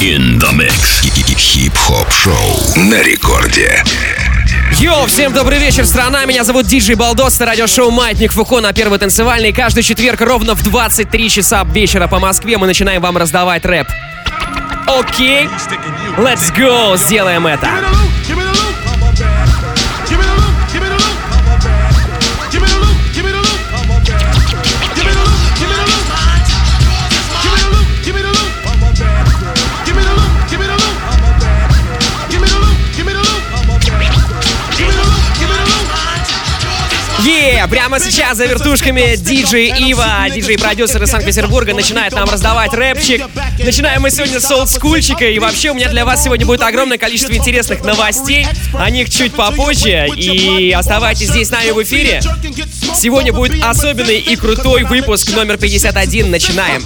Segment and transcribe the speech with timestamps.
[0.00, 1.02] In the mix.
[1.36, 2.34] Хип-хоп шоу
[2.76, 3.84] на рекорде.
[4.78, 6.24] Йоу, всем добрый вечер, страна.
[6.24, 9.52] Меня зовут Диджей Балдос, радиошоу «Маятник Фуко» на Первый танцевальный.
[9.52, 13.88] Каждый четверг ровно в 23 часа вечера по Москве мы начинаем вам раздавать рэп.
[14.86, 15.46] Окей,
[16.16, 17.68] let's go, сделаем это.
[37.60, 37.70] Yeah!
[37.70, 43.22] Прямо сейчас за вертушками диджей Ива, диджей-продюсер из Санкт-Петербурга, начинает нам раздавать рэпчик.
[43.58, 47.32] Начинаем мы сегодня с олдскульчика, и вообще у меня для вас сегодня будет огромное количество
[47.32, 52.22] интересных новостей, о них чуть попозже, и оставайтесь здесь с нами в эфире.
[52.94, 56.30] Сегодня будет особенный и крутой выпуск номер 51.
[56.30, 56.84] Начинаем.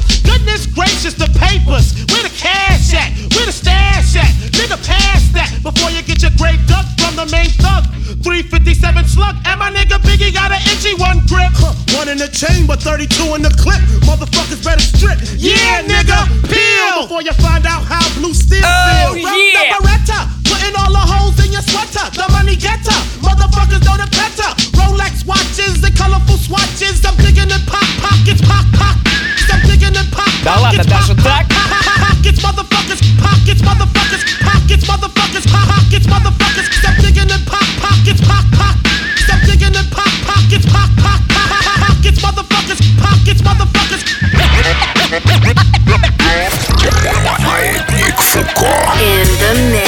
[5.64, 6.30] Before you get your
[6.68, 7.83] dug from the main thug
[8.23, 11.51] 357 slug and my nigga Biggie got an itchy one grip.
[11.55, 13.79] Huh, one in the chamber, 32 in the clip.
[14.07, 15.19] Motherfuckers better strip.
[15.35, 19.27] Yeah, nigga, peel before you find out how blue steel oh, feel.
[19.27, 19.77] Yeah.
[19.77, 22.07] The Beretta, putting all the holes in your sweater.
[22.15, 24.49] The money getter, motherfuckers know the better.
[24.79, 27.03] Rolex watches and colorful swatches.
[27.05, 29.47] I'm digging in pop pockets, pop pockets.
[29.51, 30.47] I'm digging in pop pockets.
[30.47, 31.45] Да ладно, даже так?
[31.99, 36.39] Pockets, motherfuckers, pockets, motherfuckers, pockets, motherfuckers, pockets, motherfuckers.
[38.06, 39.30] I'm digging in pop pockets, pop pockets.
[39.30, 40.90] I'm digging in pop pockets, pop
[41.80, 44.02] pockets, motherfuckers, pockets, motherfuckers.
[47.46, 48.72] Маятник Фуко.
[49.00, 49.83] In the mix.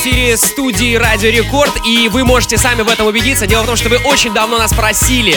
[0.00, 3.46] Эфире студии Радио Рекорд, и вы можете сами в этом убедиться.
[3.46, 5.36] Дело в том, что вы очень давно нас просили.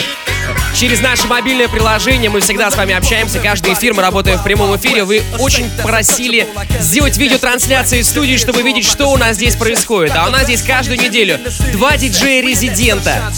[0.74, 3.40] Через наше мобильное приложение мы всегда с вами общаемся.
[3.40, 5.04] Каждый эфир мы работаем в прямом эфире.
[5.04, 6.48] Вы очень просили
[6.80, 10.14] сделать видеотрансляции из студии, чтобы видеть, что у нас здесь происходит.
[10.16, 11.38] А у нас здесь каждую неделю
[11.72, 13.30] два диджея-резидента.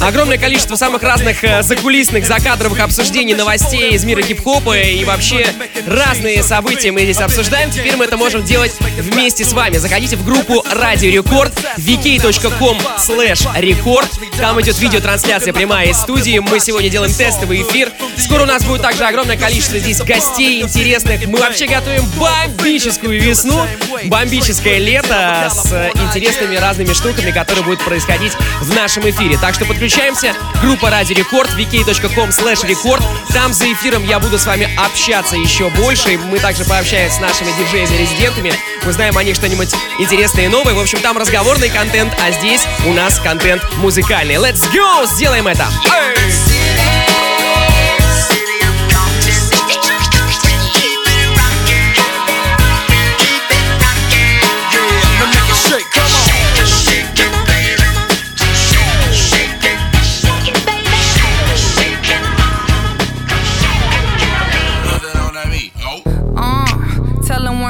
[0.00, 5.46] Огромное количество самых разных э, закулисных, закадровых обсуждений новостей из мира хип-хопа и вообще
[5.86, 7.70] разные события мы здесь обсуждаем.
[7.70, 9.76] Теперь мы это можем делать вместе с вами.
[9.76, 14.08] Заходите в группу Радио Рекорд, vk.com slash рекорд.
[14.38, 16.38] Там идет видеотрансляция прямая из студии.
[16.38, 17.92] Мы сегодня делаем тестовый эфир.
[18.16, 21.26] Скоро у нас будет также огромное количество здесь гостей интересных.
[21.26, 23.66] Мы вообще готовим бомбическую весну,
[24.06, 29.36] бомбическое лето с интересными разными штуками, которые будут происходить в нашем эфире.
[29.36, 30.34] Так что подключаемся.
[30.62, 33.02] Группа Ради Рекорд, vk.com slash рекорд.
[33.34, 36.16] Там за эфиром я буду с вами общаться еще больше.
[36.16, 38.54] Мы также пообщаемся с нашими диджеями-резидентами.
[38.86, 40.72] Узнаем о них что-нибудь интересное и новое.
[40.72, 44.36] В общем, там разговорный контент, а здесь у нас контент музыкальный.
[44.36, 45.06] Let's go!
[45.06, 45.66] Сделаем это!
[45.92, 47.19] Эй!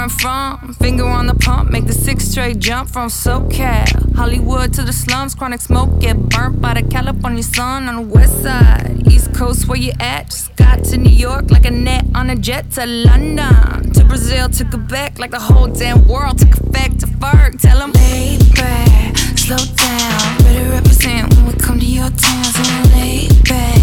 [0.00, 0.75] Where I'm from.
[0.75, 4.15] Finger on the pump, make the six straight jump from SoCal.
[4.15, 8.43] Hollywood to the slums, chronic smoke, get burnt by the California sun on the west
[8.43, 9.06] side.
[9.06, 10.31] East Coast, where you at?
[10.31, 13.93] Just got to New York like a net on a jet to London.
[13.93, 17.61] To Brazil, to Quebec, like the whole damn world took effect to Ferg.
[17.61, 20.38] Tell them, lay back, slow down.
[20.38, 22.44] Better represent when we come to your town.
[22.44, 22.62] So
[22.97, 23.80] lay back,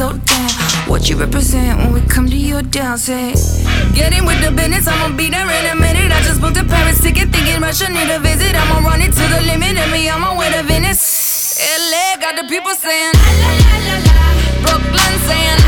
[0.00, 0.50] slow down.
[0.88, 3.08] What you represent when we come to your dance?
[3.10, 3.34] Eh?
[3.34, 6.10] Say, get with the business, I'ma be there in a minute.
[6.10, 8.56] I just booked a Paris ticket, thinking Russia need a visit.
[8.56, 11.04] I'ma run it to the limit, and me, I'm on way to Venice.
[11.92, 13.12] LA got the people saying.
[14.64, 15.60] Brooklyn saying,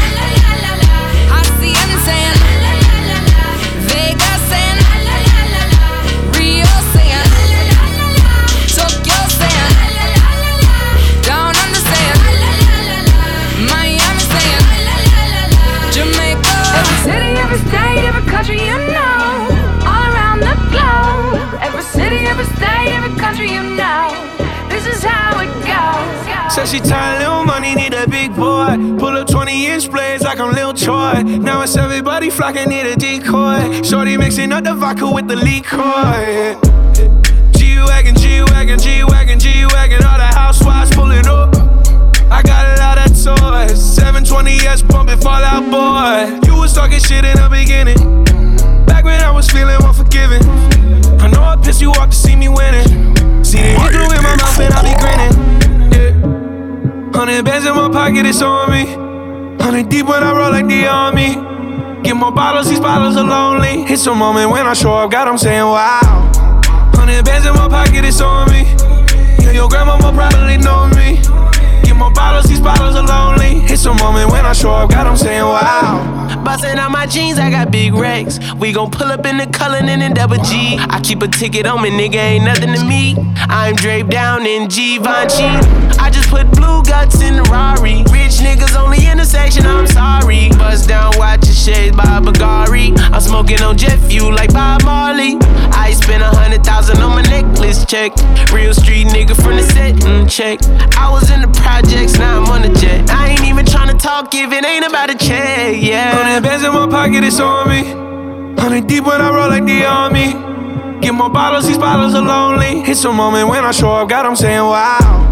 [18.43, 19.47] country you know.
[19.87, 21.63] All around the globe.
[21.63, 24.11] Every city, every state, every country you know.
[24.69, 26.53] This is how it goes.
[26.53, 28.75] Said she tired, little money, need a big boy.
[28.99, 31.23] Pull up 20 inch blades like I'm Lil Troy.
[31.23, 33.81] Now it's everybody flocking, need a decoy.
[33.83, 36.59] Shorty mixing up the vodka with the liquor.
[37.57, 40.05] G-Wagon, G-Wagon, G-Wagon, G-Wagon.
[40.05, 41.55] All the housewives pulling up.
[42.29, 42.82] I got a
[43.25, 43.79] toys.
[43.99, 46.41] 720S pumping Fallout Boy.
[46.47, 48.25] You was talking shit in the beginning.
[48.87, 50.43] Back when I was feeling unforgiving.
[51.21, 52.87] I know I pissed you off to see me winning.
[53.45, 55.35] See the through in my mouth and I'll be grinning.
[55.95, 57.13] Yeah.
[57.17, 58.85] Hundred bands in my pocket, it's on me.
[59.63, 61.35] Hundred deep when I roll like the army.
[62.03, 63.85] Get more bottles, these bottles are lonely.
[63.85, 66.32] It's a moment when I show up, God, I'm saying wow.
[73.83, 76.45] It's a moment when I show up, God, I'm saying wow.
[76.45, 78.39] Bustin' out my jeans, I got big racks.
[78.55, 80.77] We gon' pull up in the Cullinan and double G.
[80.79, 83.17] I keep a ticket on me, nigga, ain't nothing to me.
[83.37, 85.51] I'm draped down in Givenchy.
[85.99, 88.05] I just put blue guts in the Rari.
[88.15, 90.51] Rich niggas on the intersection, I'm sorry.
[90.51, 92.97] Bust down, watch your shades by Bagari.
[93.11, 95.39] I'm smoking on jet fuel like Bob Marley.
[95.73, 98.13] I spent a hundred thousand on my necklace check.
[98.53, 99.99] Real street nigga from the set,
[100.29, 100.61] check.
[100.97, 103.11] I was in the projects, now I'm on the jet.
[103.11, 106.13] I ain't even tryna talk if it ain't about a check, yeah.
[106.13, 107.83] Hundred bands in my pocket, it's on me.
[108.61, 110.33] Hundred deep when I roll like the army.
[111.01, 112.83] Get more bottles, these bottles are lonely.
[112.83, 115.29] It's a moment when I show up, God, I'm saying wow.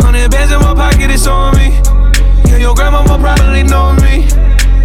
[0.00, 1.70] Hundred bands in my pocket, it's on me.
[2.48, 4.28] Yeah, your grandma will probably know me.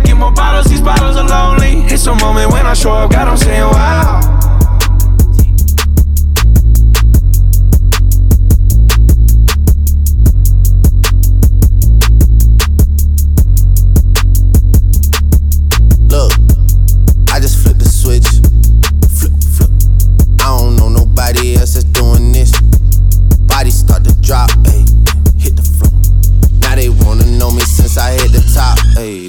[0.04, 1.86] Get more bottles, these bottles are lonely.
[1.94, 4.35] It's a moment when I show up, God, I'm saying wow.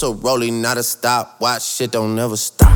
[0.00, 1.38] This a rolling, not a stop.
[1.40, 2.72] Watch shit don't never stop.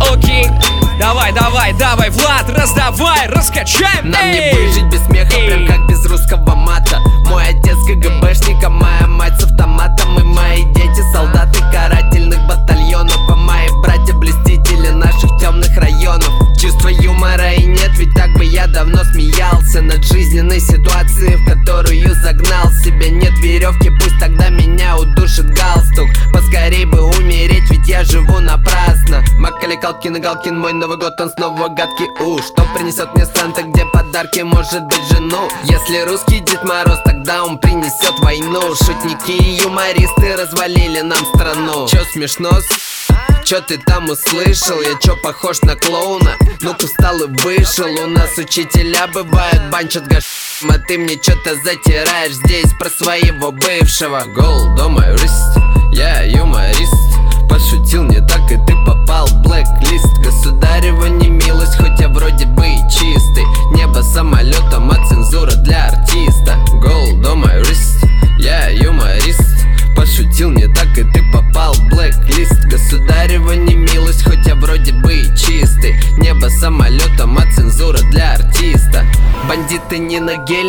[0.00, 0.48] Окей.
[0.98, 4.10] Давай, давай, давай, Влад, раздавай, раскачаем.
[4.10, 9.06] Нам не выжить без смеха, прям как без русского мата Мой отец КГБшник, а моя
[9.06, 15.76] мать с автоматом И мои дети солдаты карательных батальонов А мои братья блестители наших темных
[15.76, 16.43] районов
[17.24, 22.70] юмора и нет, ведь так бы я давно смеялся Над жизненной ситуацией, в которую загнал
[22.82, 23.10] себя.
[23.10, 26.08] Нет веревки, пусть тогда меня удушит галстук.
[26.32, 29.24] Поскорей бы умереть, ведь я живу напрасно.
[29.38, 32.06] Макали Калкин и Галкин, мой Новый год, он снова гадкий.
[32.20, 35.48] У Что принесет мне Санта, где подарки, может быть жену?
[35.64, 38.60] Если русский Дед Мороз, тогда он принесет войну.
[38.74, 41.86] Шутники и юмористы развалили нам страну.
[41.88, 42.50] Чё смешно?
[43.44, 44.80] Чё ты там услышал?
[44.80, 46.34] Я чё похож на клоуна?
[46.62, 50.24] Ну-ка встал и вышел У нас учителя бывают банчат гаш
[50.66, 55.58] А ты мне чё-то затираешь здесь про своего бывшего Гол дома юрист,
[55.92, 57.03] я юморист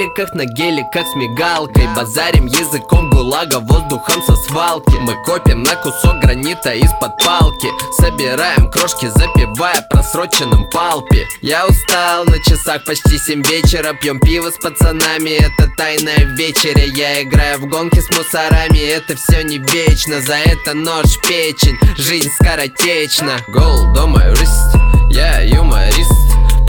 [0.05, 1.87] на геликах, на геликах с мигалкой.
[1.95, 4.95] Базарим языком гулага, воздухом со свалки.
[5.01, 7.69] Мы копим на кусок гранита из-под палки.
[7.99, 13.93] Собираем крошки, запивая просроченным палпи Я устал, на часах почти 7 вечера.
[13.93, 16.85] Пьем пиво с пацанами, это тайная вечеря.
[16.85, 20.21] Я играю в гонки с мусорами, это все не вечно.
[20.21, 23.39] За это нож печень, жизнь скоротечна.
[23.47, 24.75] Гол дома юрист,
[25.09, 26.24] я юморист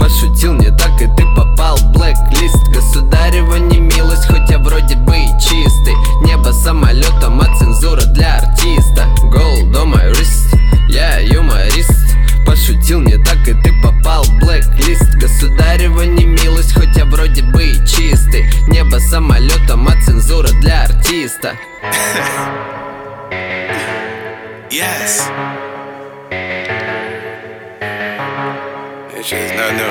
[0.07, 1.75] Пошутил не так, и ты попал.
[1.75, 5.95] В блэк-лист Государева не милость, хоть я вроде бы и чистый.
[6.25, 9.05] Небо самолетом, а цензура для артиста.
[9.23, 10.55] Гол дома юрист,
[10.87, 12.15] я юморист.
[12.45, 14.23] Пошутил не так, и ты попал.
[14.23, 18.45] В блэк-лист Государева не милость, хоть я вроде бы и чистый.
[18.69, 21.51] Небо самолетом, а цензура для артиста.
[24.69, 25.66] Yes.
[29.27, 29.83] shit's not new.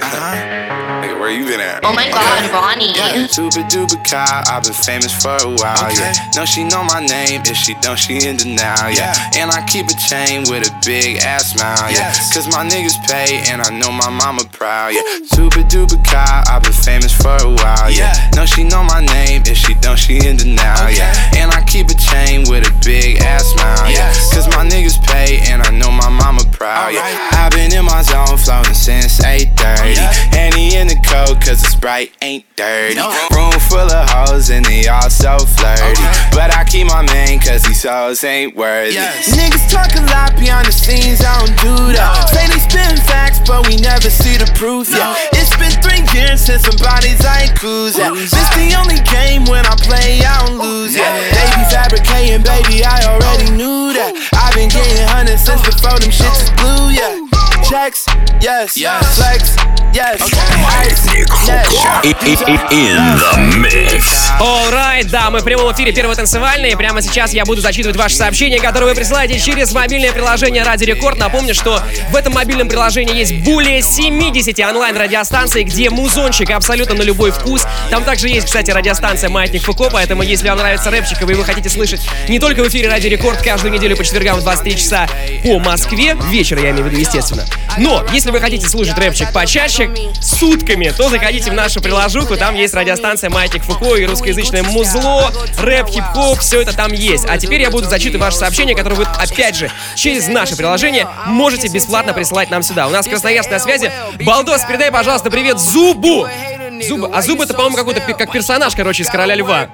[0.00, 0.87] Uh huh.
[1.18, 1.84] Nigga, where you been at?
[1.84, 2.94] Oh my god, Ronnie.
[2.94, 6.12] Yeah, super duper car, I've been famous for a while, yeah.
[6.36, 9.14] No, she know my name, if she don't, she in denial, yeah.
[9.36, 12.12] And I keep a chain with a big ass smile, yeah.
[12.32, 15.02] Cause my niggas pay, and I know my mama proud, yeah.
[15.26, 18.30] Super duper car, I've been famous for a while, yeah.
[18.34, 21.12] No, she know my name, if she don't, she in denial, yeah.
[21.36, 24.12] And I keep a chain with a big ass smile, yeah.
[24.32, 27.30] Cause my niggas pay, and I know my mama proud, yeah.
[27.32, 29.98] I've been in my zone floating since 8:30.
[30.30, 30.67] Henny in the
[31.88, 32.94] coat, cause the Sprite ain't dirty.
[32.94, 33.08] No.
[33.32, 36.02] Room full of hoes, and they all so flirty.
[36.32, 38.96] But I keep my man, cause these hoes ain't worthy.
[38.96, 42.28] Niggas talk a lot behind the scenes, I don't do that.
[42.28, 45.14] Say they spin facts, but we never see the proof, yeah.
[45.32, 48.12] It's been three years since somebody's like cruise, yeah.
[48.12, 51.12] This the only game when I play, I don't lose, yeah.
[51.32, 54.12] They be fabricating, baby, I already knew that.
[54.34, 57.17] I've been getting hundreds since before them shits is blue, yeah.
[57.64, 58.06] Checks,
[58.40, 58.76] yes,
[59.16, 59.56] flex,
[59.92, 60.20] yes,
[60.80, 61.06] ice,
[61.46, 61.88] yes.
[62.70, 64.30] In the mix.
[64.40, 66.70] Alright, да, мы в прямом эфире первый танцевальный.
[66.70, 70.84] И прямо сейчас я буду зачитывать ваши сообщения, которые вы присылаете через мобильное приложение Ради
[70.84, 71.18] Рекорд.
[71.18, 77.30] Напомню, что в этом мобильном приложении есть более 70 онлайн-радиостанций, где музончик абсолютно на любой
[77.30, 77.66] вкус.
[77.90, 81.42] Там также есть, кстати, радиостанция Маятник Фуко, поэтому если вам нравится рэпчик, и вы его
[81.42, 85.08] хотите слышать не только в эфире Ради Рекорд каждую неделю по четвергам в 23 часа
[85.42, 87.47] по Москве, вечер я имею в виду, естественно.
[87.78, 89.90] Но, если вы хотите слушать рэпчик почаще,
[90.20, 95.88] сутками, то заходите в нашу приложуху, там есть радиостанция Маятник Фуко и русскоязычное музло, рэп,
[95.88, 97.24] хип-хоп, все это там есть.
[97.28, 101.68] А теперь я буду зачитывать ваши сообщения, которые вы, опять же, через наше приложение можете
[101.68, 102.86] бесплатно присылать нам сюда.
[102.86, 103.92] У нас Красноярск на связи.
[104.20, 106.26] Балдос, передай, пожалуйста, привет Зубу!
[106.86, 107.10] Зубы.
[107.12, 109.68] А Зуб это, по-моему, какой-то как персонаж, короче, из Короля Льва.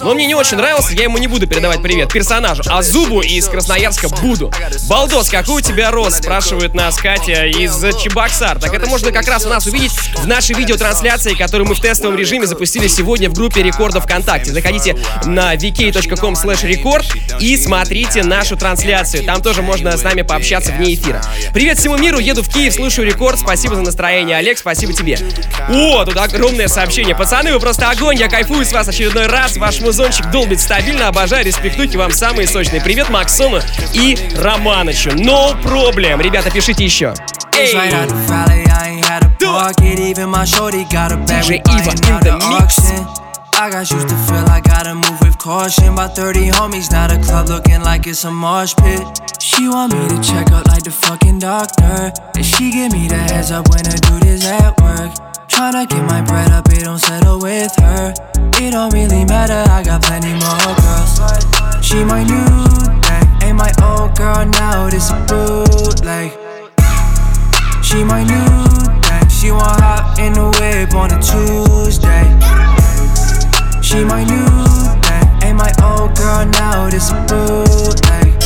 [0.00, 3.48] Но мне не очень нравился, я ему не буду передавать привет персонажу, а Зубу из
[3.48, 4.52] Красноярска буду.
[4.88, 6.22] Балдос, какой у тебя рост?
[6.22, 8.58] Спрашивает нас Катя из Чебоксар.
[8.58, 12.16] Так это можно как раз у нас увидеть в нашей видеотрансляции, которую мы в тестовом
[12.16, 14.52] режиме запустили сегодня в группе Рекордов ВКонтакте.
[14.52, 17.04] Заходите на vk.com slash record
[17.40, 19.24] и смотрите нашу трансляцию.
[19.24, 21.22] Там тоже можно с нами пообщаться вне эфира.
[21.52, 23.38] Привет всему миру, еду в Киев, слушаю рекорд.
[23.38, 25.18] Спасибо за настроение, Олег, спасибо тебе.
[25.68, 27.14] О, тут огромное сообщение.
[27.14, 29.56] Пацаны, вы просто огонь, я кайфую с вас очередной раз.
[29.56, 32.80] Ваш музончик долбит стабильно, обожаю, респектуйте вам самые сочные.
[32.80, 33.60] Привет Максону
[33.92, 35.10] и Романычу.
[35.10, 36.22] No problem.
[36.22, 37.14] Ребята, пишите еще.
[37.56, 37.74] Эй!
[37.74, 38.10] I got
[42.08, 42.78] in the mix.
[43.56, 45.92] I used to feel I gotta move with caution.
[45.92, 49.02] About 30 homies, now the club looking like it's a mosh pit.
[49.40, 52.12] She want me to check up like the fucking doctor.
[52.34, 55.33] And she give me the heads up when the dude is at work.
[55.54, 58.12] Tryna get my bread up, it don't settle with her.
[58.58, 61.14] It don't really matter, I got plenty more girls.
[61.80, 62.66] She my new
[63.06, 66.32] thing, ain't my old girl now, this a bootleg.
[67.84, 68.64] She my new
[69.06, 69.28] thing.
[69.28, 72.26] She want hop in the whip on a Tuesday.
[73.80, 74.50] She my new
[75.06, 75.46] thing.
[75.46, 78.42] Ain't my old girl now, this a bootleg.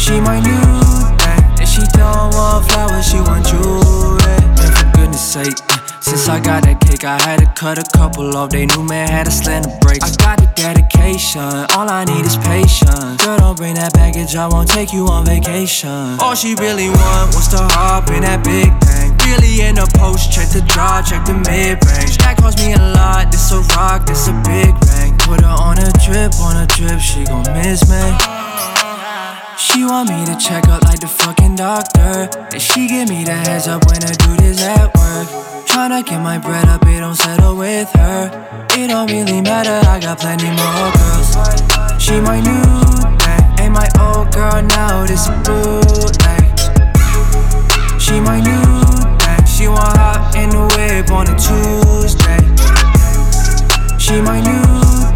[0.00, 0.80] She my new
[1.22, 1.44] thing.
[1.60, 4.19] And she don't want flowers, she want jewelry.
[5.20, 5.44] Uh,
[6.00, 8.48] Since I got that cake, I had to cut a couple off.
[8.48, 10.00] They knew man had to slam the brakes.
[10.00, 11.44] I got the dedication,
[11.76, 13.20] all I need is patience.
[13.20, 16.16] Girl, don't bring that baggage, I won't take you on vacation.
[16.24, 19.12] All she really want was to hop in that big thing.
[19.28, 22.16] Really in the post, check the draw, check the mid range.
[22.24, 25.12] That cost me a lot, this a rock, this a big bang.
[25.20, 28.00] Put her on a trip, on a trip, she gon' miss me.
[29.60, 32.30] She want me to check up like the fucking doctor.
[32.50, 35.28] And she give me the heads up when the dude is at work.
[35.68, 38.66] Tryna get my bread up, it don't settle with her.
[38.72, 41.36] It don't really matter, I got plenty more girls.
[42.00, 42.64] She my new
[43.20, 46.48] thing, ain't my old girl now, this a bootleg.
[48.00, 48.64] She my new
[49.20, 52.40] thing, she want hop in the whip on a Tuesday.
[54.00, 54.64] She my new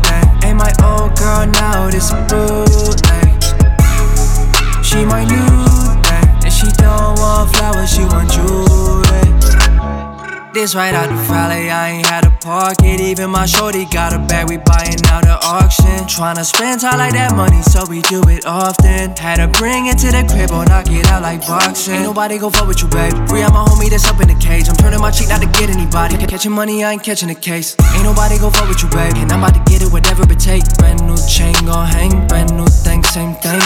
[0.04, 3.24] thing, ain't my old girl now, this a bootleg.
[4.94, 5.50] She my new
[6.06, 9.26] thing, and she don't want flowers, she want jewelry.
[10.54, 13.00] This right out the valley, I ain't had to park it.
[13.00, 16.06] Even my shorty got a bag, we buying out at auction.
[16.06, 19.16] Tryna spend time like that money, so we do it often.
[19.18, 21.94] Had to bring it to the crib or knock it out like boxing.
[21.94, 23.14] Ain't nobody gon' fuck with you, babe.
[23.28, 24.68] Free out my homie that's up in the cage.
[24.68, 26.24] I'm turning my cheek not to get anybody.
[26.24, 27.74] Catching money, I ain't catching a case.
[27.98, 29.18] Ain't nobody gon' fuck with you, babe.
[29.18, 30.62] And I'm about to get it, whatever it take.
[30.78, 33.58] Brand new chain gon' hang, brand new thing, same thing.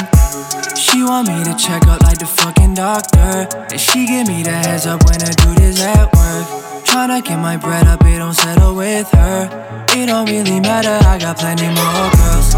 [0.58, 3.46] She want me to check up like the fucking doctor.
[3.70, 6.46] And she give me the heads up when I do this at work.
[6.89, 9.86] Tryna get my bread up, it don't settle with her.
[9.93, 12.50] It don't really matter, I got plenty more girls.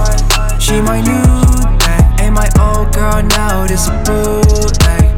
[0.64, 1.20] She my new
[1.84, 5.12] thing, ain't my old girl now, this a bootleg.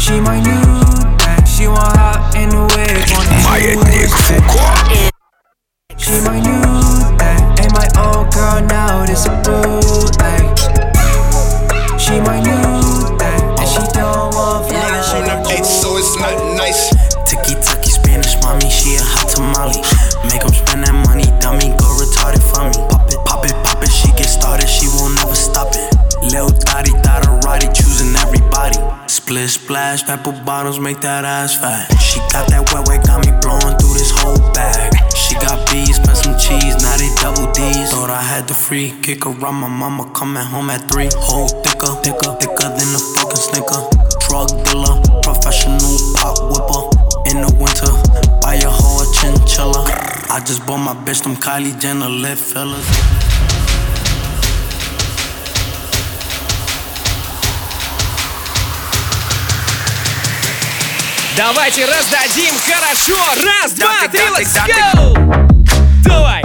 [0.00, 0.66] She my new
[1.22, 4.42] thing, she want hop in the wig on the Маятник Tuesday.
[4.42, 5.10] Фуко.
[5.96, 6.74] She my new
[7.18, 10.77] thing, ain't my old girl now, this a bootleg.
[12.09, 15.05] She my new thing, and she don't want flowers.
[15.05, 16.89] she want Hey, so it's not nice.
[17.29, 19.77] Tiki taki Spanish mommy, she a hot tamale.
[20.25, 22.73] Make 'em spend that money, dummy, go retarded for me.
[22.89, 25.93] Pop it, pop it, pop it, she get started, she won't never stop it.
[26.33, 27.18] Lil Dottie, everybody.
[29.29, 31.85] Split splash, pepper bottles, make that ass fat.
[32.01, 34.89] She got that wet wet, got me blowing through this whole bag.
[35.13, 37.93] She got bees, spent some cheese, now they double D's.
[37.93, 41.13] Thought I had the free kick around my mama coming home at three.
[41.13, 43.81] Whole thicker, thicker, thicker than a fucking snicker.
[44.25, 45.77] Drug dealer, professional
[46.17, 46.89] pop whipper.
[47.29, 47.93] In the winter,
[48.41, 49.85] buy a whole chinchilla.
[50.33, 52.89] I just bought my bitch them Kylie Jenner lip fillers.
[61.37, 63.17] Давайте раздадим хорошо.
[63.35, 65.53] Раз, два, три, let's go!
[66.03, 66.43] Давай!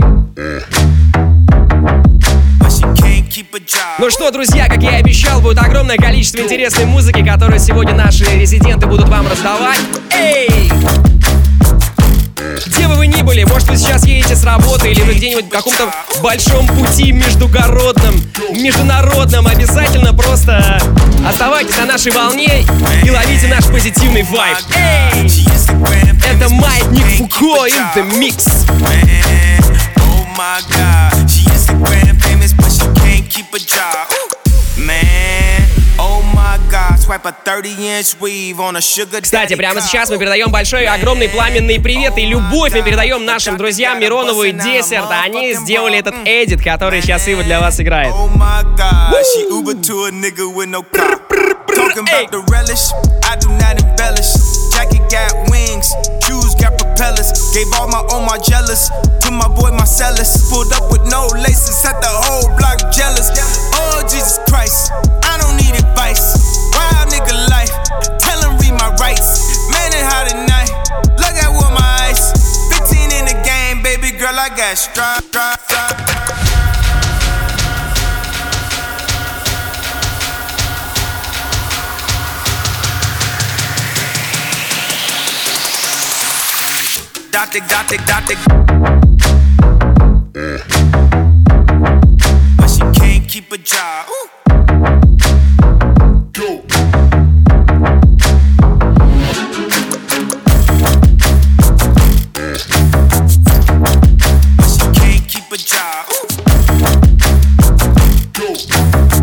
[3.99, 8.25] Ну что, друзья, как я и обещал, будет огромное количество интересной музыки, которую сегодня наши
[8.25, 9.81] резиденты будут вам раздавать.
[10.11, 11.14] Эй!
[12.67, 15.49] Где бы вы ни были, может вы сейчас едете с работы или вы где-нибудь в
[15.49, 15.93] каком-то
[16.23, 18.15] большом пути междугородном,
[18.53, 20.81] международном, обязательно просто
[21.29, 22.65] оставайтесь на нашей волне
[23.05, 24.57] и ловите наш позитивный вайб.
[26.27, 28.47] Это Маятник Фуко in the mix.
[29.99, 31.31] Oh my god.
[31.31, 34.14] She Instagram famous, but she can't keep a job.
[39.23, 44.01] Кстати, прямо сейчас мы передаем большой, огромный пламенный привет и любовь мы передаем нашим друзьям
[44.01, 45.07] Миронову и Десерт.
[45.25, 48.13] Они сделали этот эдит, который сейчас Ива для вас играет.
[48.15, 51.19] Oh my god, she Uber to a nigga with no car.
[51.75, 52.27] Talking Hey.
[52.27, 52.93] about the relish,
[53.25, 54.31] I do not embellish.
[54.73, 55.91] Jacket got wings,
[56.23, 57.33] shoes got propellers.
[57.53, 58.91] Gave all my own my jealous
[59.23, 60.49] to my boy Marcellus.
[60.51, 63.31] Pulled up with no laces, had the whole block jealous.
[63.75, 64.93] Oh Jesus Christ,
[65.25, 66.39] I don't need advice.
[70.05, 70.69] Hot at.
[71.19, 72.33] Look at what my eyes.
[72.79, 74.77] 15 in the game, baby girl, I got.
[87.35, 88.39] Dot it, dot it, dot it.
[92.57, 94.07] But she can't keep a job.
[96.33, 96.84] But
[105.55, 106.09] hyperdrive.
[108.41, 108.55] Ooh.
[109.09, 109.14] Go.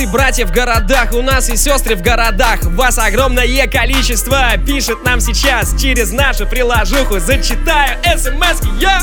[0.00, 2.62] И братья в городах, у нас и сестры в городах.
[2.62, 4.56] Вас огромное количество.
[4.66, 7.18] Пишет нам сейчас через нашу приложуху.
[7.18, 9.00] Зачитаю смс я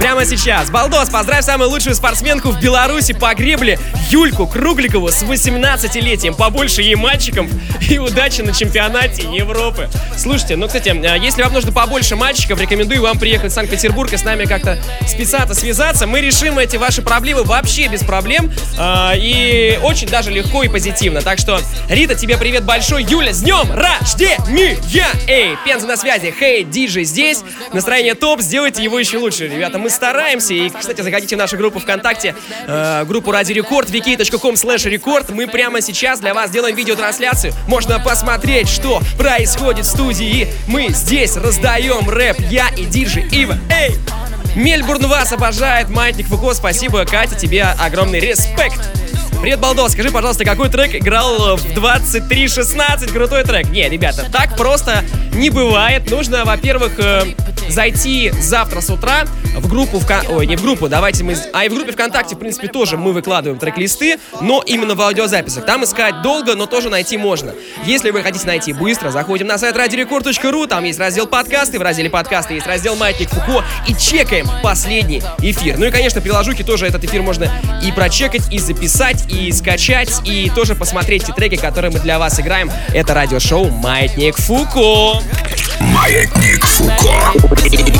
[0.00, 0.70] Прямо сейчас.
[0.70, 3.78] Балдос, поздравь самую лучшую спортсменку в Беларуси по гребле
[4.10, 6.34] Юльку Кругликову с 18-летием.
[6.34, 7.48] Побольше ей мальчикам
[7.88, 9.88] и удачи на чемпионате Европы.
[10.18, 14.16] Слушайте, ну, кстати, э, если вам нужно побольше мальчиков, рекомендую вам приехать в Санкт-Петербург и
[14.16, 16.08] с нами как-то списаться, связаться.
[16.08, 18.52] Мы решим эти ваши проблемы вообще без проблем.
[18.76, 21.22] э, И очень даже легко и позитивно.
[21.22, 23.04] Так что, Рита, тебе привет большой.
[23.04, 24.76] Юля, с днем рождения!
[25.28, 26.34] Эй, Пенза на связи.
[26.36, 27.42] Хей, диджей здесь.
[27.72, 29.78] Настроение топ, сделайте его еще лучше, ребята.
[29.78, 30.52] Мы стараемся.
[30.52, 32.34] И, кстати, заходите в нашу группу ВКонтакте,
[32.66, 35.30] э, группу Ради Рекорд, vk.com slash рекорд.
[35.30, 37.52] Мы прямо сейчас для вас делаем видеотрансляцию.
[37.68, 40.48] Можно посмотреть, что происходит в студии.
[40.66, 42.38] Мы здесь раздаем рэп.
[42.50, 43.58] Я и диджей Ива.
[43.70, 43.96] Эй!
[44.56, 45.88] Мельбурн вас обожает.
[45.90, 47.04] Маятник Фуко, спасибо.
[47.04, 48.80] Катя, тебе огромный респект.
[49.40, 53.10] Привет, Балдос, скажи, пожалуйста, какой трек играл в 23.16?
[53.10, 53.70] Крутой трек.
[53.70, 55.02] Не, ребята, так просто
[55.34, 56.10] не бывает.
[56.10, 57.22] Нужно, во-первых, э,
[57.70, 59.24] зайти завтра с утра
[59.56, 60.24] в группу ВК...
[60.28, 61.36] Ой, не в группу, давайте мы...
[61.52, 65.64] А и в группе ВКонтакте, в принципе, тоже мы выкладываем трек-листы, но именно в аудиозаписях.
[65.66, 67.54] Там искать долго, но тоже найти можно.
[67.84, 72.10] Если вы хотите найти быстро, заходим на сайт radiorecord.ru, там есть раздел подкасты, в разделе
[72.10, 75.78] подкасты есть раздел Маятник Фуко, и чекаем последний эфир.
[75.78, 77.50] Ну и, конечно, приложухи тоже этот эфир можно
[77.82, 82.38] и прочекать, и записать, и скачать, и тоже посмотреть те треки, которые мы для вас
[82.40, 82.70] играем.
[82.92, 85.22] Это радиошоу Маятник Фуко.
[85.80, 87.14] Маятник Фуко.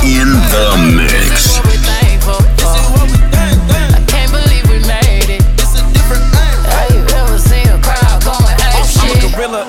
[0.03, 1.61] In the mix.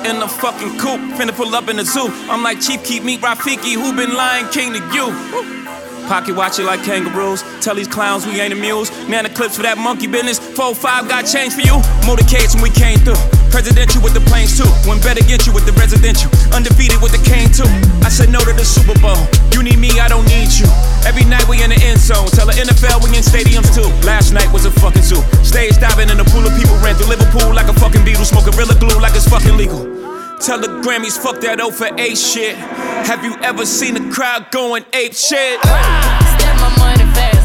[0.05, 2.09] In a fucking coop, finna pull up in the zoo.
[2.29, 5.11] I'm like Chief Keep Meat Rafiki, who been lying king to you?
[6.08, 7.42] Pocket watch it like kangaroos.
[7.60, 8.92] Tell these clowns we ain't amused.
[9.08, 10.38] Man, the clips for that monkey business.
[10.38, 11.78] 4-5 got change for you.
[12.04, 13.20] Motorcades when we came through.
[13.52, 14.68] Presidential with the planes too.
[14.88, 16.32] When better get you with the residential.
[16.56, 17.68] Undefeated with the cane too.
[18.00, 19.20] I said no to the Super Bowl.
[19.52, 20.66] You need me, I don't need you.
[21.04, 22.26] Every night we in the end zone.
[22.32, 23.86] Tell the NFL we in stadiums too.
[24.08, 25.20] Last night was a fucking zoo.
[25.44, 26.74] Stage diving in a pool of people.
[26.80, 28.24] Ran through Liverpool like a fucking beetle.
[28.24, 29.91] Smoke Gorilla Glue like it's fucking legal.
[30.42, 32.57] Tell the Grammys, fuck that O for A shit.
[33.07, 35.61] Have you ever seen a crowd going ape shit?
[35.62, 37.41] Step my money fast,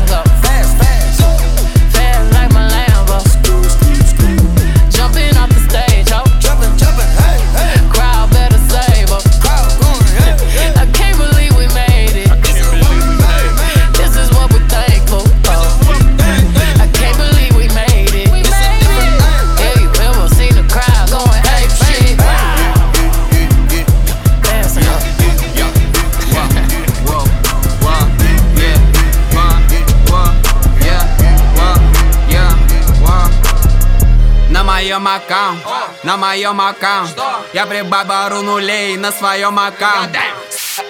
[35.15, 35.63] аккаунт,
[36.03, 37.17] на моем аккаунт
[37.53, 40.15] Я прибавлю нулей на своем аккаунт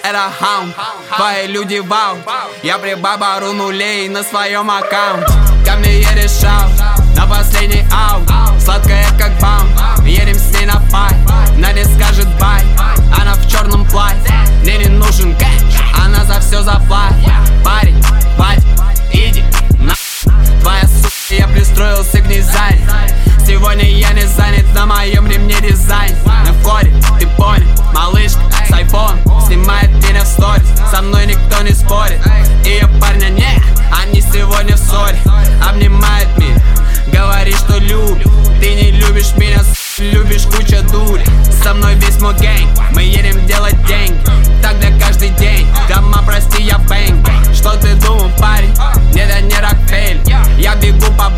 [0.04, 0.74] Это хаун,
[1.16, 2.18] твои люди вау
[2.64, 5.26] Я прибавлю нулей на своем аккаунт
[5.66, 6.70] Ко мне едет шау,
[7.16, 8.30] на последний аут.
[8.62, 9.68] Сладкая как бам,
[10.06, 11.14] едем с ней на фай
[11.56, 12.64] Она не скажет бай,
[13.20, 14.34] она в черном платье.
[14.62, 17.32] Мне не нужен кэш, она за все заплатит.
[17.64, 18.02] Парень,
[18.38, 18.64] бать,
[19.12, 19.44] иди
[19.80, 19.94] на.
[20.62, 23.07] Твоя сука, я пристроился к ней сзади
[23.58, 26.16] Сегодня я не занят, на моем ремне дизайн.
[26.28, 28.40] На входе, ты понял, малышка
[28.70, 32.22] с айфон Снимает меня в сторис, со мной никто не спорит
[32.64, 33.60] Ее парня нет,
[33.92, 35.18] они сегодня в ссоре.
[35.68, 36.62] Обнимает меня,
[37.12, 38.28] говорит, что любит.
[38.60, 41.26] Ты не любишь меня, с***, любишь куча дури.
[41.64, 44.20] Со мной весь мой gang, мы едем делать деньги.
[44.62, 47.28] Так для каждый день, дома прости, я bang.
[47.56, 48.74] Что ты думал, парень?
[49.14, 50.22] Нет, я не Рокфель
[50.60, 51.30] Я бегу по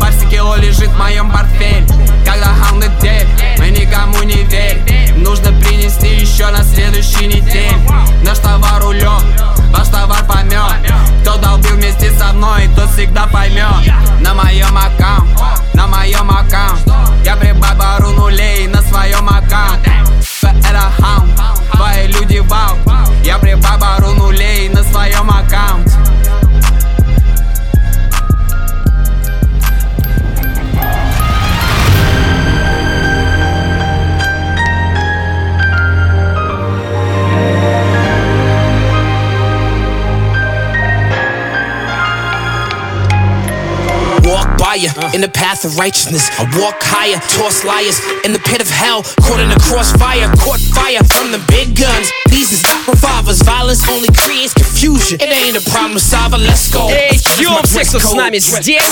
[45.19, 46.29] in the path of righteousness.
[46.39, 49.03] I walk higher, toss liars in the pit of hell.
[49.27, 52.11] Caught in the crossfire, caught fire from the big guns.
[52.29, 52.87] These Jesus.
[52.87, 55.19] Revolvers, violence only creates confusion.
[55.19, 56.87] It ain't a problem solver, let's go.
[56.89, 58.15] Эй, That's йоу, my все, dress кто с code.
[58.17, 58.83] нами здесь.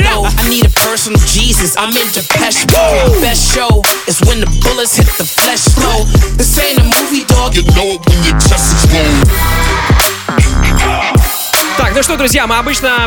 [0.00, 1.76] I need a personal Jesus.
[1.76, 3.20] I'm in Depeche Mode.
[3.20, 6.04] Best show is when the bullets hit the flesh slow.
[6.36, 7.54] This ain't a movie, dog.
[7.54, 9.28] You know it when your chest explode.
[11.76, 13.06] Так, ну что, друзья, мы обычно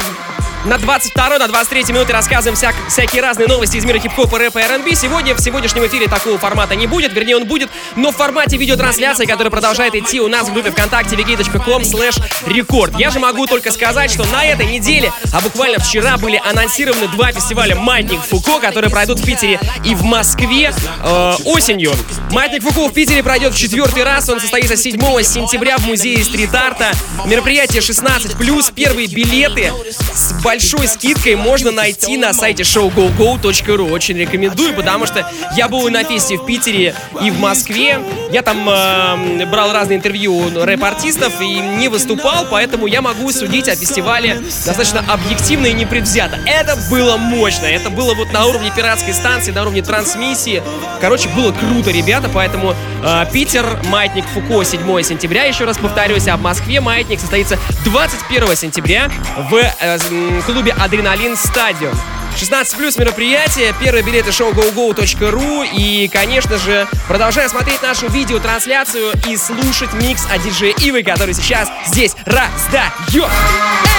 [0.66, 4.62] на 22 на 23 минуты рассказываем всяк- всякие разные новости из мира хип-хопа, рэпа и
[4.62, 4.94] R&B.
[4.96, 9.26] Сегодня в сегодняшнем эфире такого формата не будет, вернее он будет, но в формате видеотрансляции,
[9.26, 12.94] которая продолжает идти у нас в группе ВКонтакте vk.com slash record.
[12.98, 17.30] Я же могу только сказать, что на этой неделе, а буквально вчера были анонсированы два
[17.32, 20.74] фестиваля «Маятник Фуко», которые пройдут в Питере и в Москве
[21.04, 21.94] э, осенью.
[22.32, 26.90] «Маятник Фуко» в Питере пройдет в четвертый раз, он состоится 7 сентября в музее стрит-арта.
[27.26, 29.72] Мероприятие 16+, первые билеты
[30.12, 33.92] с большой скидкой можно найти на сайте showgogo.ru.
[33.92, 38.00] Очень рекомендую, потому что я был на фесте в Питере и в Москве.
[38.32, 43.76] Я там э, брал разные интервью рэп-артистов и не выступал, поэтому я могу судить о
[43.76, 46.38] фестивале достаточно объективно и непредвзято.
[46.46, 50.62] Это было мощно, это было вот на уровне пиратской станции, на уровне трансмиссии.
[51.02, 56.38] Короче, было круто, ребята, поэтому э, Питер, Маятник Фуко 7 сентября, еще раз повторюсь, а
[56.38, 59.10] в Москве Маятник состоится 21 сентября
[59.50, 59.98] в э,
[60.46, 61.94] клубе Адреналин Стадион.
[62.36, 69.36] 16 плюс мероприятие, первые билеты шоу gogo.ru и, конечно же, продолжая смотреть нашу видеотрансляцию и
[69.36, 73.30] слушать микс от диджея Ивы, который сейчас здесь раздает.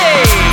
[0.04, 0.47] Эй!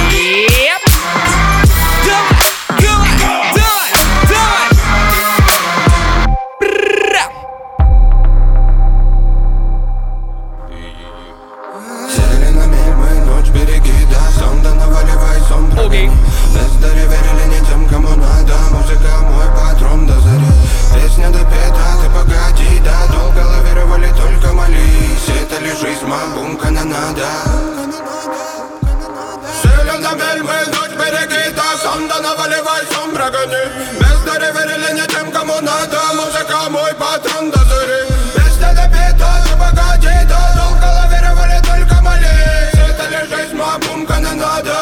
[32.08, 33.62] Да наваливай сон прогони
[34.00, 38.02] Бездари верили не тем, кому надо Музыка мой патрон до зари
[38.34, 44.76] Песня допета, ты погоди, да Долго лавировали, только молись Это лишь жизнь, мабум, канонада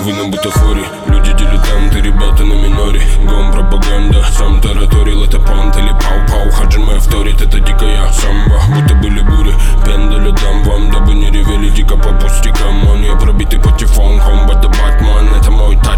[0.00, 5.92] Вы на бутафоре, люди дилетанты, ребята на миноре Гом пропаганда, сам тараторил, это пант или
[5.92, 11.70] пау-пау Хаджиме вторит, это дикая самба Будто были бури, пендаля дам вам Дабы не ревели
[11.70, 14.49] дико по пустякам Он я пробитый патефон, комбат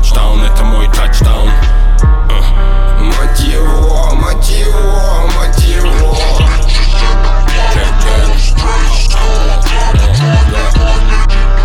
[0.03, 1.51] тачдаун, это мой тачдаун.
[3.01, 5.93] Мотиво, мотиво, мотиво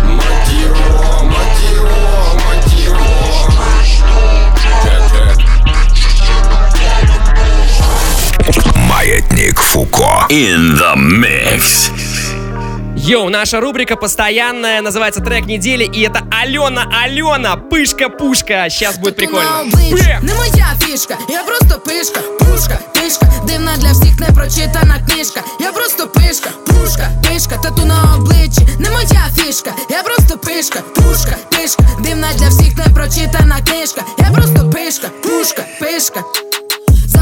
[0.04, 1.98] Мотиво, мотиво,
[2.44, 3.06] мотиво
[8.88, 10.26] Маятник Фуко.
[10.30, 10.87] In the.
[13.07, 18.69] Йоу, наша рубрика постоянная, называется трек недели, и это Алена, Алена, пышка-пушка.
[18.69, 19.63] Сейчас будет прикольно.
[19.65, 20.25] Бэм!
[20.25, 25.41] Не моя фішка, я просто пишка, пушка, пишка, дивна для всіх непрочитана книжка.
[25.59, 28.67] Я просто пишка, пушка, пишка, тату на обличчі.
[28.79, 34.01] Не моя фішка, я просто пишка, пушка, пишка, дивна для всіх непрочитана книжка.
[34.19, 36.23] Я просто пишка, пушка, пишка.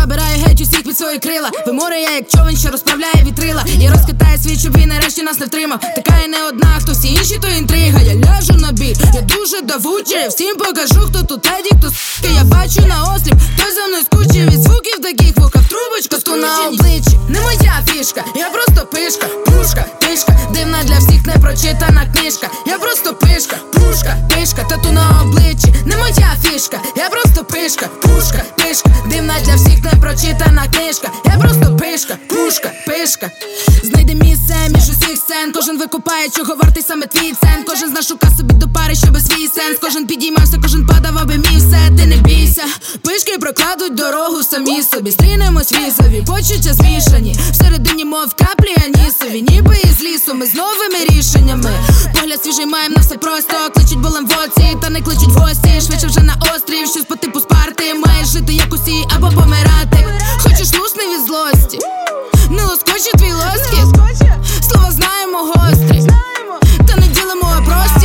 [0.06, 1.50] Забираю геть усіх під свої крила.
[1.66, 3.64] Виморе я як човен, що розправляє вітрила.
[3.80, 5.80] І розкидає світ, щоб він нарешті нас не втримав.
[5.80, 8.00] Така і не одна, хто всі інші, то інтрига.
[8.00, 10.16] Я ляжу на бій, я дуже давучий.
[10.16, 14.04] Я всім покажу, хто тут теді, хто с**ки Я бачу на осліп, хто за мною
[14.04, 14.50] скучив.
[14.50, 19.26] Від звуків таких вуха в трубочку Ту на обличчі, не моя фішка Я просто пишка,
[19.26, 20.38] пушка, пишка.
[20.54, 22.48] Дивна для всіх непрочитана книжка.
[22.66, 24.62] Я просто пишка, пушка, пишка.
[24.62, 28.90] Тату на обличчі, не моя фішка Я просто пишка, пушка, пишка.
[29.10, 31.10] Дивна для всіх непрочитана книжка.
[31.24, 33.30] Я просто пишка, пушка, пишка.
[33.82, 35.52] Знайди місце між усіх сцен.
[35.54, 39.48] Кожен викупає, чого вартий саме твій цен Кожен з шука собі до пари, щоби свій
[39.48, 39.78] сенс.
[39.80, 41.90] Кожен підіймався, кожен падав, аби мій все.
[41.98, 42.62] Ти не бійся,
[43.02, 45.10] пишки прокладуть дорогу самі собі.
[45.10, 47.36] Стрінемось візові, почуття змішані.
[47.52, 49.42] Всередині мов каплі анісові.
[49.42, 51.72] Ніби із лісу, ми з новими рішеннями.
[52.20, 53.54] Погляд свіжий маєм на все просто.
[53.74, 55.80] Кличуть болем в оці, та не кличуть в гості.
[55.86, 57.94] Швидше вже на острів, щось по типу спарти.
[57.94, 59.75] Маєш жити як усі або помирати
[60.43, 61.79] Хочеш лусни від злості
[62.49, 63.77] Не лоскоче твій лоски
[64.61, 66.07] Слова знаємо гострі
[66.87, 68.04] Та не ділимо а простір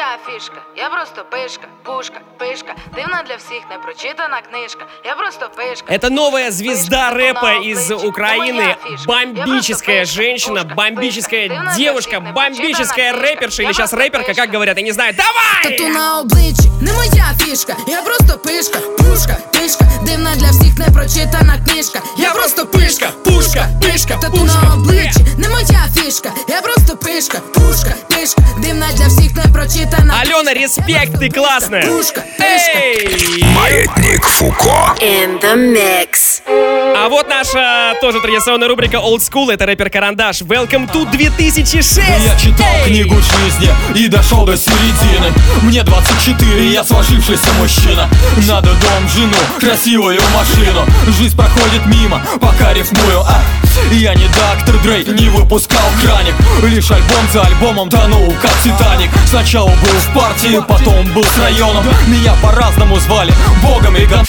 [0.00, 4.86] моя фішка, я просто пишка, пушка, пишка Дивна Дивна для всіх непрочитана книжка.
[5.04, 5.92] Я просто пишка.
[5.92, 8.76] Это новая звезда рэпа из Украины.
[9.06, 15.14] Бомбическая женщина, бомбическая девушка, бомбическая рэперша или сейчас рэперка, как говорят, я не знаю.
[15.14, 15.78] Давай!
[15.78, 21.58] Тату на обличчі не моя фішка, я просто пишка, пушка, пишка, дивна для всіх непрочитана
[21.64, 22.00] книжка.
[22.18, 27.94] Я просто пишка, пушка, пишка, тату на обличчі не моя фішка, я просто пишка, пушка,
[28.08, 31.85] пишка, дивна для всіх непрочитана Алена, респект, ты классная!
[31.85, 33.43] Пушка, Эй!
[33.55, 34.95] Маятник Фуко.
[34.99, 36.41] In the mix.
[36.47, 40.41] А вот наша тоже традиционная рубрика Old School, это рэпер Карандаш.
[40.41, 41.97] Welcome to 2006!
[41.97, 48.07] Я читал книгу жизни и дошел до середины Мне 24, я сложившийся мужчина
[48.47, 50.85] Надо дом, жену, красивую машину
[51.17, 53.41] Жизнь проходит мимо, пока рифмую, а
[53.91, 59.71] я не доктор Дрей, не выпускал краник Лишь альбом за альбомом тонул, как Титаник Сначала
[59.81, 61.85] был в партии, потом был с районом.
[62.07, 64.25] Меня по-разному звали, богом и гон...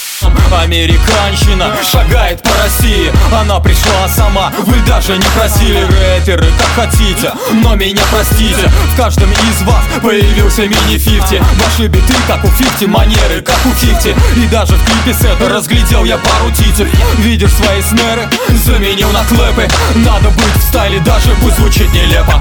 [0.52, 5.80] Американщина шагает по России Она пришла сама, вы даже не просили.
[5.82, 8.70] Рэперы, как хотите, но меня простите.
[8.92, 11.42] В каждом из вас появился мини-фифти.
[11.58, 14.14] Ваши биты, как у фифти, манеры, как у фифти.
[14.36, 16.86] И даже в клипе сета разглядел я пару титер
[17.18, 18.28] Видишь свои снеры,
[18.64, 19.68] заменил на клэпы.
[19.96, 22.40] Надо быть в стайле, даже пусть звучит нелепо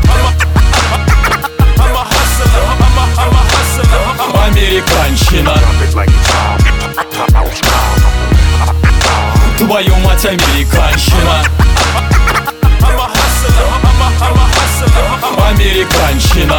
[4.44, 5.54] Американщина.
[9.58, 11.44] Твою мать, американщина.
[15.50, 16.58] Американщина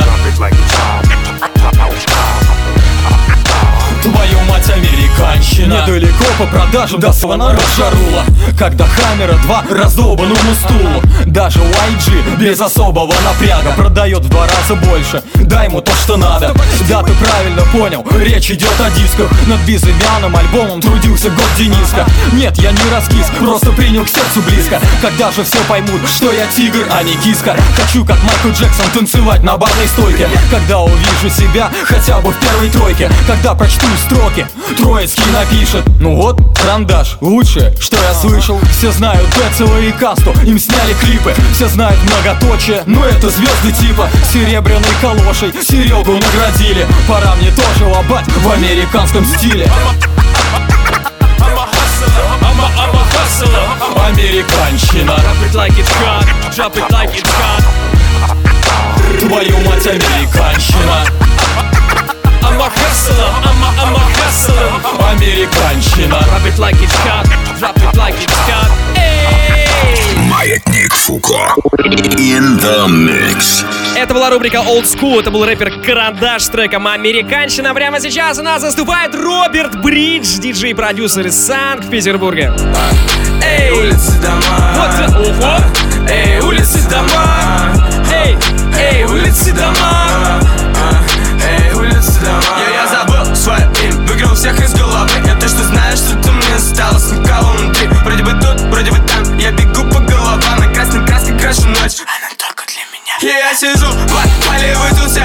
[4.13, 5.83] Твою мать, американщина.
[5.83, 8.25] Недалеко по продажам до слона разжарула
[8.59, 11.03] Когда Хаммера 2 раздолбанному стулу.
[11.27, 15.23] Даже YG без особого напряга Продает в два раза больше.
[15.35, 16.55] Дай ему то, что надо.
[16.89, 19.31] Да, ты правильно понял, речь идет о дисках.
[19.47, 22.07] Над безымянным альбомом трудился год Дениска.
[22.33, 24.81] Нет, я не раскис, просто принял к сердцу близко.
[25.01, 27.57] Когда же все поймут, что я тигр, а не киска.
[27.77, 30.29] Хочу, как Майкл Джексон, танцевать на барной стойке.
[30.51, 33.11] Когда увижу себя хотя бы в первой тройке.
[33.27, 38.59] Когда прочту строки, Троицкий напишет Ну вот, карандаш, лучшее, что я слышал.
[38.79, 41.35] Все знают Децела и Касту, им сняли клипы.
[41.55, 44.09] Все знают многоточие, но это звезды типа.
[44.33, 46.87] Серебряной калошей Серегу наградили.
[47.09, 49.71] Пора мне тоже лобать в американском стиле
[54.07, 55.13] Американщина.
[55.13, 57.63] Drop it like it's hot, drop it like it's hot.
[59.21, 61.07] Твою мать, американщина
[62.63, 64.69] a hustler, I'm a, I'm a hustler.
[65.11, 67.27] Американщина Drop it like it's hot,
[67.59, 68.71] drop it like it's hot.
[70.29, 71.55] Маятник Фуко.
[72.19, 73.65] In the mix.
[73.97, 77.75] Это была рубрика Old School, это был рэпер Карандаш с треком «Американщина».
[77.75, 82.55] Прямо сейчас у нас заступает Роберт Бридж, диджей-продюсер из Санкт-Петербурга.
[83.45, 83.71] Эй!
[83.73, 85.57] улицы, дома Вот ого!
[86.09, 87.75] Эй, улицы, дома
[88.13, 88.37] Эй!
[88.79, 90.42] Эй, улицы, дома
[103.29, 104.07] я сижу, в
[104.47, 105.23] поле вытулся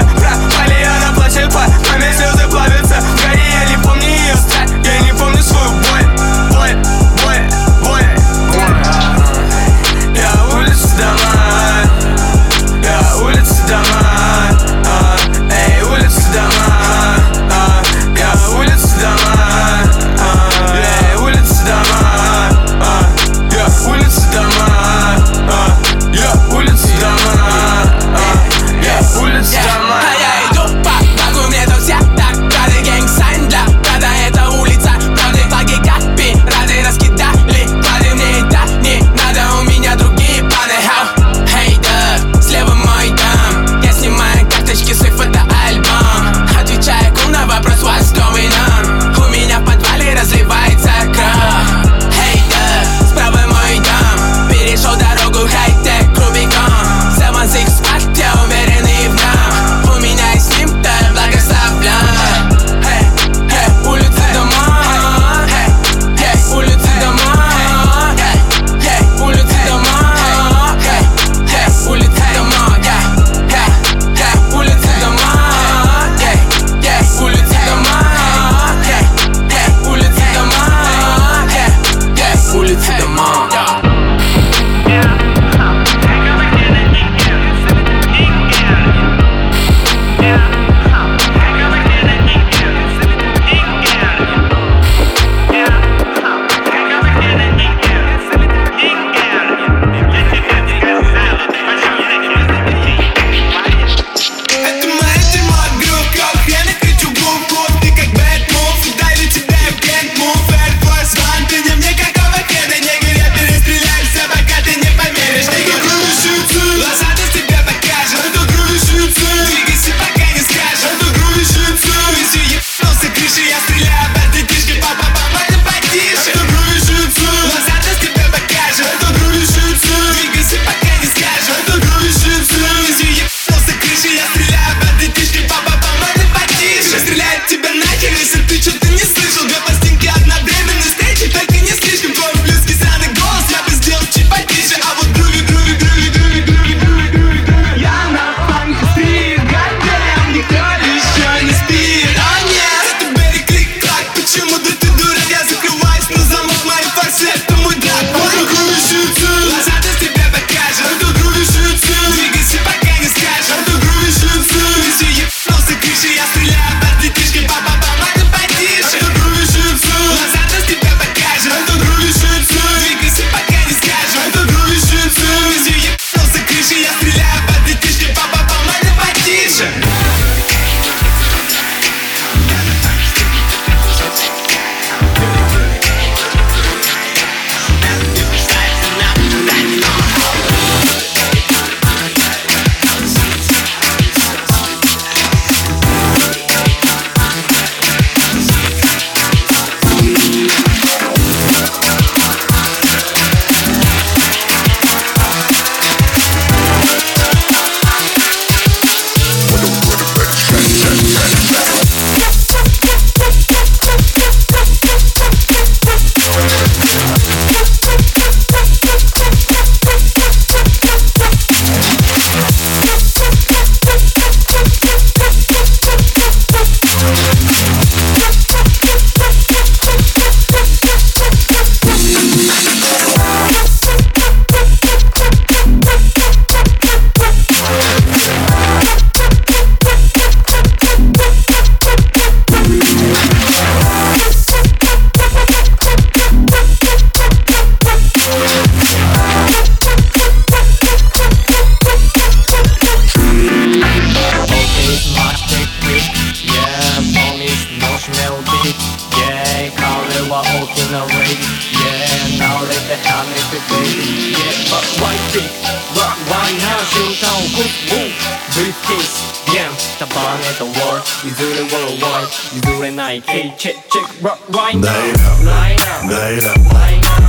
[273.08, 274.92] Nike, chick, chick, rock, right now.
[274.92, 277.24] Up, line up, line up, line up,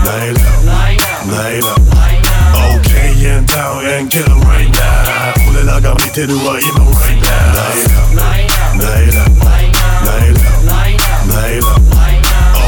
[0.68, 2.76] line up, line up.
[2.76, 5.34] Okay, and down and kill right now.
[5.48, 7.56] 올라가 밑으로 와 이모 right now.
[7.56, 11.80] Night up, night up, Night up, night up, Night up.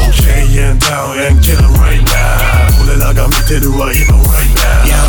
[0.08, 2.80] Okay, and down and kill right now.
[2.80, 4.51] 올라가 밑으로 와 이모 right now.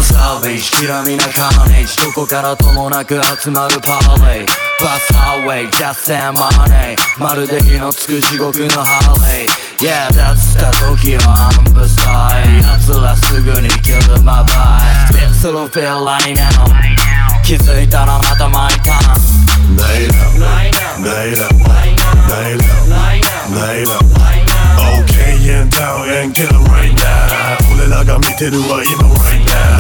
[0.04, 9.48] Young Savage きらみなカーネージどこからともなく集まるパーレイバスハーウェイ Just and money まるで火のつく地獄のハーレイ
[9.80, 16.52] Yeah that's た時のアンブサイ奴らすぐに kill my vibe Spit する feel right now
[17.46, 19.44] 気づいたらまたマイターン
[19.78, 21.56] Line up, line up, line up,
[22.90, 24.04] line up.
[25.00, 27.53] Okay, and down and kill him right now.
[27.94, 29.78] I got me to do what you know right now.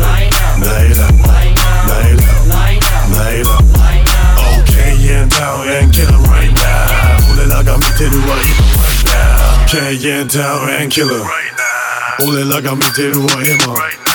[0.00, 1.84] Light up, light up, light up,
[2.48, 3.10] light up,
[3.76, 4.62] light up.
[4.64, 7.28] Okay, and down and kill him right now.
[7.28, 9.64] All I got me to do what you know right now.
[9.64, 12.24] Okay, and down and kill him right now.
[12.24, 14.11] All got me to do what you know right now.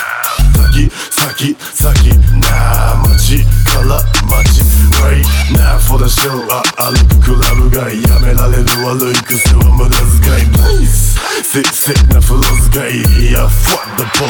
[0.86, 4.00] 先先なあ街から
[4.30, 4.62] 街
[5.02, 6.08] Right now for the
[6.50, 6.62] あ
[6.92, 10.50] 歩くクラブがやめられる悪い癖は無駄遣い。
[10.52, 14.28] Please せっなフロー使いいや Fuck the pop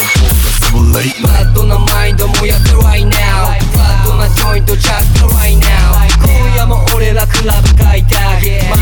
[0.61, 3.13] pop が late バッドなマインドもやって right now
[3.77, 8.17] バッドなジョイントチャック right now 今夜も俺らクラブ開拓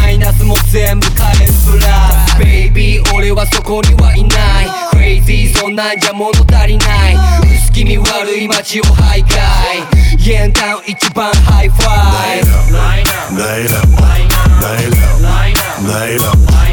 [0.03, 4.67] マイナスも全部カレンプラス Baby 俺はそこにはいない
[5.23, 7.17] Crazy そんなんじゃ物足りない
[7.55, 9.37] 薄気味悪い街を徘徊
[10.25, 11.87] ゲンタウン一番ハイファ
[12.41, 13.87] イ Line up Line up
[15.83, 16.37] Line up.
[16.49, 16.66] Okay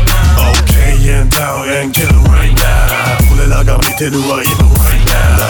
[1.03, 3.17] million down and kill it right now.
[3.29, 5.41] كل الأقام يتلوا يبوا right now.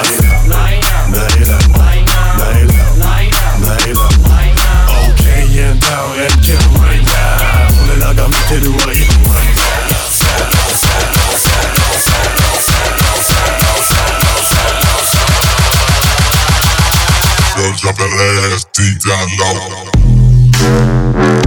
[0.50, 1.58] Naila, Naila,
[2.40, 2.86] Naila,
[3.64, 4.06] Naila.
[5.10, 5.80] Okay and
[6.46, 7.22] kill right now.
[17.82, 18.12] Drop that
[18.54, 19.28] ass deep down
[21.38, 21.43] low.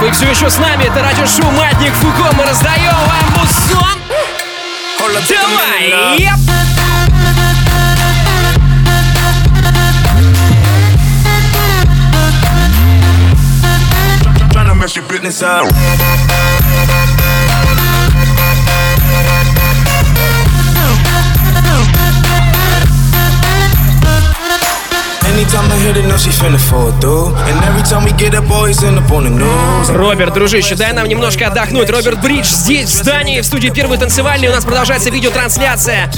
[0.00, 0.84] Вы все еще с нами?
[0.84, 2.34] Это радиошоу Маятник Фуко.
[2.34, 3.98] Мы раздаем вам музон.
[5.28, 6.18] Давай!
[6.18, 6.40] Yep.
[14.80, 16.39] Mess your business up.
[25.40, 27.34] Anytime I hit it, know she finna fall through.
[27.48, 29.88] And every time we get up, always end up on the news.
[29.88, 31.88] Роберт, дружище, дай нам немножко отдохнуть.
[31.88, 34.48] Роберт Бридж здесь, в здании, в студии Первый танцевальный.
[34.48, 36.10] У нас продолжается видеотрансляция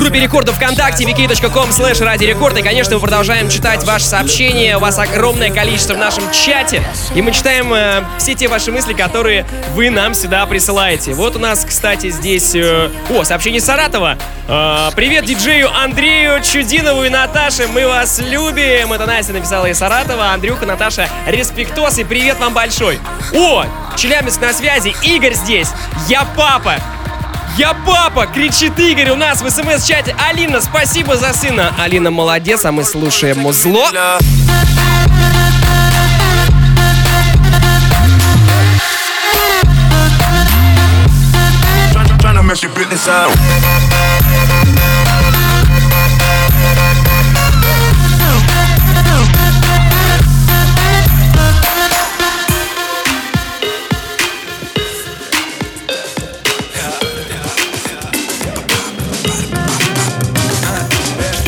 [0.00, 2.24] группе рекордов ВКонтакте, wiki.com slash ради.
[2.24, 4.78] И, конечно, мы продолжаем читать ваши сообщения.
[4.78, 6.82] У вас огромное количество в нашем чате.
[7.14, 9.44] И мы читаем э, все те ваши мысли, которые
[9.74, 11.12] вы нам сюда присылаете.
[11.12, 12.54] Вот у нас, кстати, здесь...
[12.54, 14.16] э, о, сообщение Саратова.
[14.48, 17.68] Э, привет диджею Андрею Чудинову и Наташе.
[17.68, 18.94] Мы вас любим.
[18.94, 20.32] Это Настя написала из Саратова.
[20.32, 22.98] Андрюха, Наташа, респектос и привет вам большой.
[23.34, 24.94] О, Челябинск на связи.
[25.02, 25.68] Игорь здесь.
[26.08, 26.76] Я папа.
[27.56, 28.26] Я папа!
[28.26, 30.14] Кричит Игорь у нас в смс-чате.
[30.28, 31.74] Алина, спасибо за сына.
[31.78, 33.90] Алина молодец, а мы слушаем музло.
[42.50, 43.49] Mess.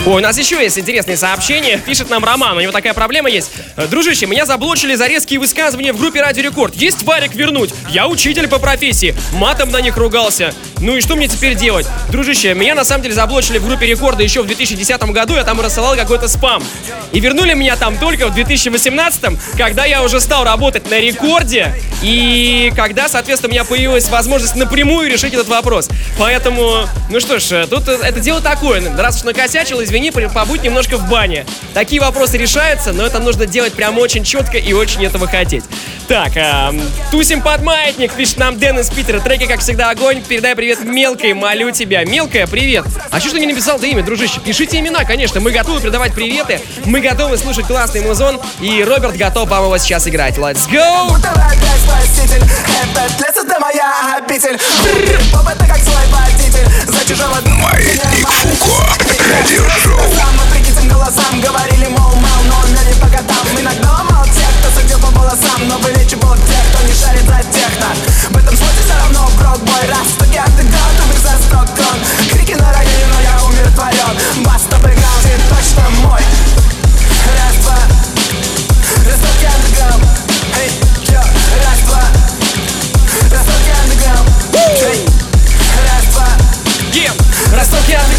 [0.05, 1.79] Ой, у нас еще есть интересные сообщения.
[1.79, 3.53] Пишет нам Роман, у него такая проблема есть.
[3.77, 6.75] Э, Дружище, меня заблочили за резкие высказывания в группе Радио Рекорд.
[6.75, 7.71] Есть варик вернуть.
[7.89, 9.15] Я учитель по профессии.
[9.35, 10.55] Матом на них ругался.
[10.81, 11.87] Ну и что мне теперь делать?
[12.11, 15.35] Дружище, меня на самом деле заблочили в группе Рекорда еще в 2010 году.
[15.35, 16.65] Я там рассылал какой-то спам.
[17.13, 21.73] И вернули меня там только в 2018, когда я уже стал работать на Рекорде.
[22.03, 25.89] И когда, соответственно, у меня появилась возможность напрямую решить этот вопрос.
[26.19, 28.83] Поэтому, ну что ж, э, тут э, это дело такое.
[28.97, 31.47] Раз уж накосячил, извини, по- побудь немножко в бане.
[31.75, 35.65] Такие вопросы решаются, но это нужно делать прям очень четко и очень этого хотеть.
[36.09, 39.21] Так, эм, тусим под маятник, пишет нам Дэн из Питера.
[39.21, 40.23] Треки, как всегда, огонь.
[40.23, 42.05] Передай привет Мелкой, молю тебя.
[42.05, 42.85] Мелкая, привет.
[43.11, 44.41] А что ты не написал ты имя, дружище?
[44.41, 45.41] Пишите имена, конечно.
[45.41, 46.61] Мы готовы передавать приветы.
[46.85, 48.41] Мы готовы слушать классный музон.
[48.61, 50.37] И Роберт готов вам его сейчас играть.
[50.37, 51.09] Let's go!
[57.47, 58.89] Маятник Фуко.
[59.31, 59.82] Радиошоу.
[59.83, 64.47] Сам вопреки тем голосам говорили, мол, мал Но он не по годам Иногда мал те,
[64.61, 67.89] кто судил по волосам Но вылечивал тех, кто не шарит за техно.
[68.31, 69.83] В этом случае все равно брок бой.
[69.89, 71.99] Раз в стуке андеграунд, убег за сто крон
[72.31, 76.23] Крики на районе, но я умиротворен Бас то бэкграунд, ты точно мой.
[77.35, 77.79] Раз, два.
[79.03, 80.05] Ростовский андеграунд
[80.63, 80.71] Эй,
[81.11, 81.23] йо,
[81.67, 82.05] раз, два.
[83.31, 85.07] Ростовский андеграунд Эй,
[85.91, 86.29] раз, два.
[87.53, 88.12] Ростовский андеграунд.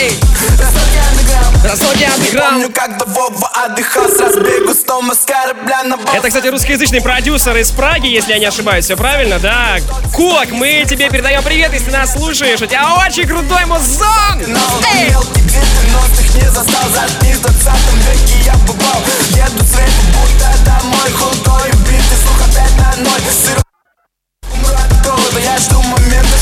[0.00, 0.18] Эй,
[0.58, 2.52] Ростовский андеграунд Ростовский андеграунд.
[2.52, 7.02] Помню, как до Вова отдыхал с разбегу Снова с корабля на бал Это, кстати, русскоязычный
[7.02, 8.86] продюсер из Праги, если я не ошибаюсь.
[8.86, 9.76] Все правильно, да?
[10.16, 12.62] Кок, мы тебе передаем привет, если нас слушаешь.
[12.62, 14.40] У тебя очень крутой музон!
[14.94, 15.10] Эй!
[15.10, 19.02] Мелкий 90-х не застал Задни в 20 веке я бывал
[19.36, 23.62] Еду с рэпа, будто домой Худой, битый, слух опять на ноль Сыр
[24.50, 26.39] Умру от голода, я жду момента,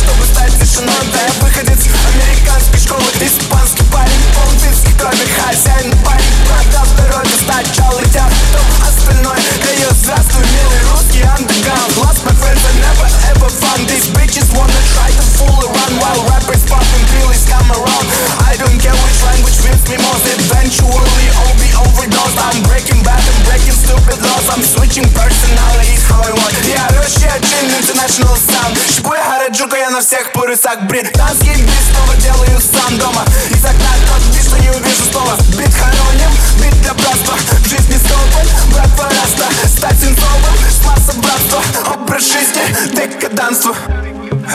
[0.68, 6.86] чтобы стать тишиной Да я выходец американской школы Испанский парень, полтинский крови Хозяин парень, продал
[6.86, 13.08] здоровье Сначала я, потом остальное Эй, здравствуй, милый русский андеграунд Lost my friends, I never
[13.32, 18.08] ever found These bitches wanna try to fool around While rappers popping pills come around
[18.44, 23.22] I don't care which language fits me most Eventually all be overdosed I'm breaking bad
[23.22, 28.76] and breaking stupid laws I'm switching personalities how I want Я Russia Chin International Sound
[28.92, 33.25] Шипуя Хараджука я на всех парусах Британский бит снова делаю сам дома.
[33.51, 36.31] Из окна тот вид, что не увижу снова Бит хороним,
[36.63, 37.35] бит для братства.
[37.35, 41.63] В жизни столбом, братва раста Стать сенцовым, с масса братства.
[41.95, 42.63] Образ жизни,
[42.95, 43.75] декаданство.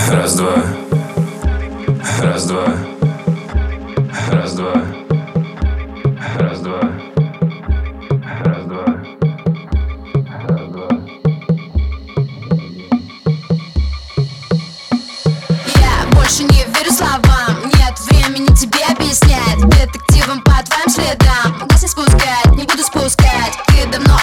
[0.10, 0.56] Раз, два.
[2.22, 2.66] Раз, два.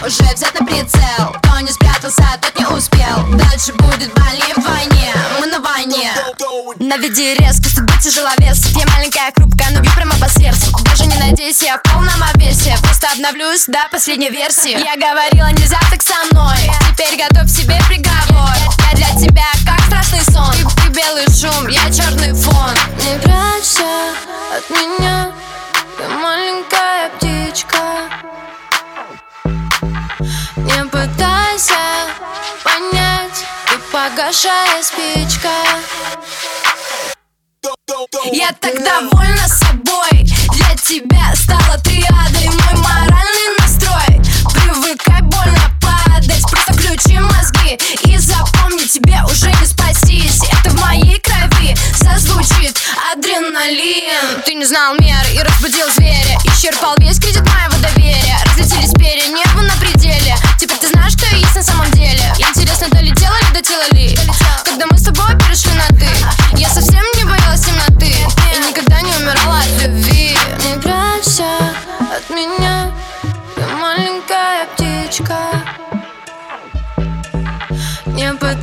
[0.06, 1.36] Уже взят на прицел.
[1.42, 3.26] Кто не спрятался, тот не успел.
[3.32, 5.12] Дальше будет больнее в войне.
[5.40, 6.12] Мы на войне.
[6.78, 10.70] Наведи резко, судьба тяжеловес Я маленькая, хрупкая, но бью прямо по сердцу.
[10.84, 14.70] Даже не надейся, я в полном обвесе Просто обновлюсь до последней версии.
[14.70, 16.58] Я говорила, нельзя так со мной.
[16.92, 18.54] Теперь готовь себе приговор.
[18.90, 20.54] Я для тебя как страшный сон.
[20.76, 22.74] Ты, ты белый шум, я черный фон.
[23.04, 24.14] Не прячься
[24.56, 25.29] от меня
[34.30, 35.48] погашая спичка.
[38.32, 40.24] Я так довольна собой.
[40.54, 44.20] Для тебя стала триадой Мой моральный настрой.
[44.54, 46.42] Привыкай больно падать.
[46.48, 50.40] Просто включи мозги И запомни, тебе уже не спастись.
[50.52, 52.78] Это в моей крови Зазвучит
[53.12, 54.42] адреналин.
[54.46, 56.38] Ты не знал меры и разбудил зверя.
[56.44, 58.38] Исчерпал весь кредит моего доверия.
[58.46, 60.36] Разлетелись перья, небо на пределе.
[60.58, 61.16] Теперь ты знаешь,
[61.60, 62.22] на самом деле.
[62.38, 64.18] Интересно, долетела ли, дотела ли
[64.64, 66.08] Когда мы с тобой перешли на ты
[66.56, 68.14] Я совсем не боялась темноты
[68.54, 70.38] И никогда не умирала от любви.
[70.64, 71.44] Не прячься
[72.16, 72.90] от меня
[73.54, 75.36] ты маленькая птичка.
[78.06, 78.59] Не пытайся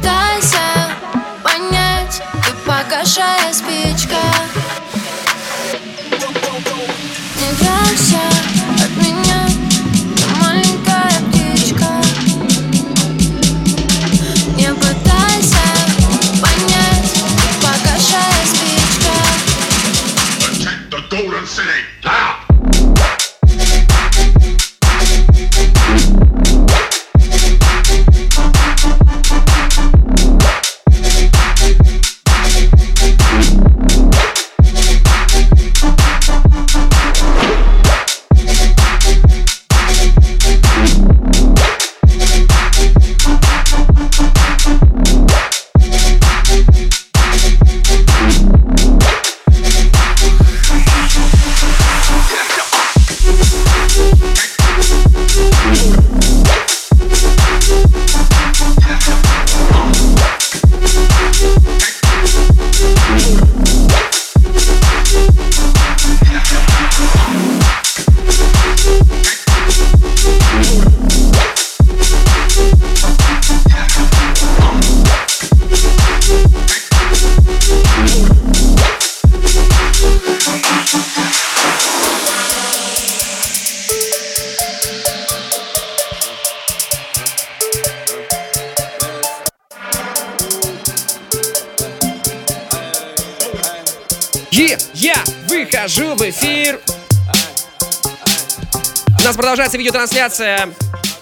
[99.67, 100.69] Продолжается видеотрансляция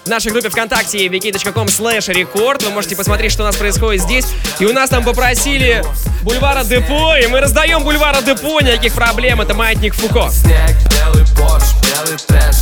[0.04, 2.64] в нашей группе ВКонтакте wiki.com slash record.
[2.64, 4.24] Вы можете посмотреть, что у нас происходит здесь.
[4.60, 5.82] И у нас там попросили
[6.22, 9.40] бульвара Депо, и мы раздаем бульвара Депо, никаких проблем.
[9.40, 10.30] Это маятник Фуко.
[10.30, 12.56] Снег, белый Порш, белый трэш,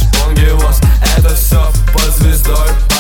[1.18, 2.93] Это все под звездой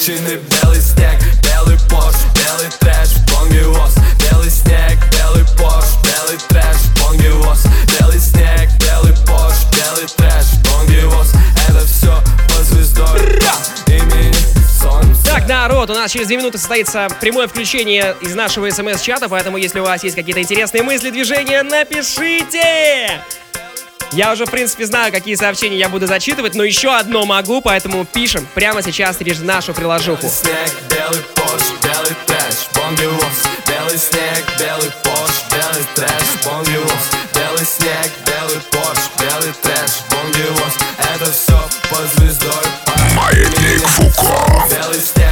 [0.00, 3.94] мертвечины Белый снег, белый порш, белый трэш, бонгивоз
[4.30, 7.64] Белый снег, белый порш, белый трэш, бонгивоз
[7.98, 11.32] Белый снег, белый порш, белый трэш, бонгивоз
[11.68, 12.22] Это все
[12.62, 13.06] звездой.
[13.06, 14.34] По имени
[14.80, 15.24] Солнце.
[15.24, 19.80] Так, народ, у нас через две минуты состоится прямое включение из нашего смс-чата, поэтому если
[19.80, 23.20] у вас есть какие-то интересные мысли, движения, напишите!
[24.12, 28.04] Я уже, в принципе, знаю, какие сообщения я буду зачитывать, но еще одно могу, поэтому
[28.04, 30.28] пишем прямо сейчас через нашу приложуху.
[30.28, 33.38] снег, белый порш, белый трэш, бонгивоз
[33.68, 41.30] Белый снег, белый порш, белый трэш, бонгивоз Белый снег, белый порш, белый трэш, бонгивоз Это
[41.30, 42.64] все под звездой
[43.14, 44.64] Маятник Фуко.
[44.70, 45.29] Белый снег,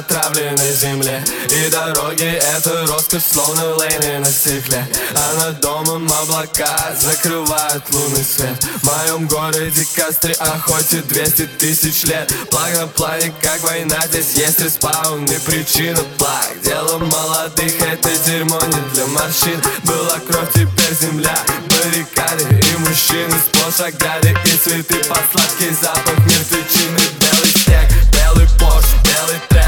[0.00, 1.22] отравленной земле.
[1.50, 2.24] И дороги
[2.56, 4.86] это роскошь, словно лейны на стекле.
[5.14, 8.62] А над домом облака закрывают лунный свет.
[8.82, 12.32] В моем городе костры охотят 200 тысяч лет.
[12.50, 15.24] Плаг плане, как война, здесь есть респаун.
[15.24, 19.60] И причина плаг Дело молодых, это дерьмо не для морщин.
[19.84, 21.36] Была кровь, теперь земля,
[21.68, 27.00] баррикады и мужчины Сплошь ограды и цветы под сладкий запах мертвечины.
[27.20, 29.59] Белый снег, белый порш, белый трэш,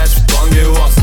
[0.63, 1.02] бонгивоз Белый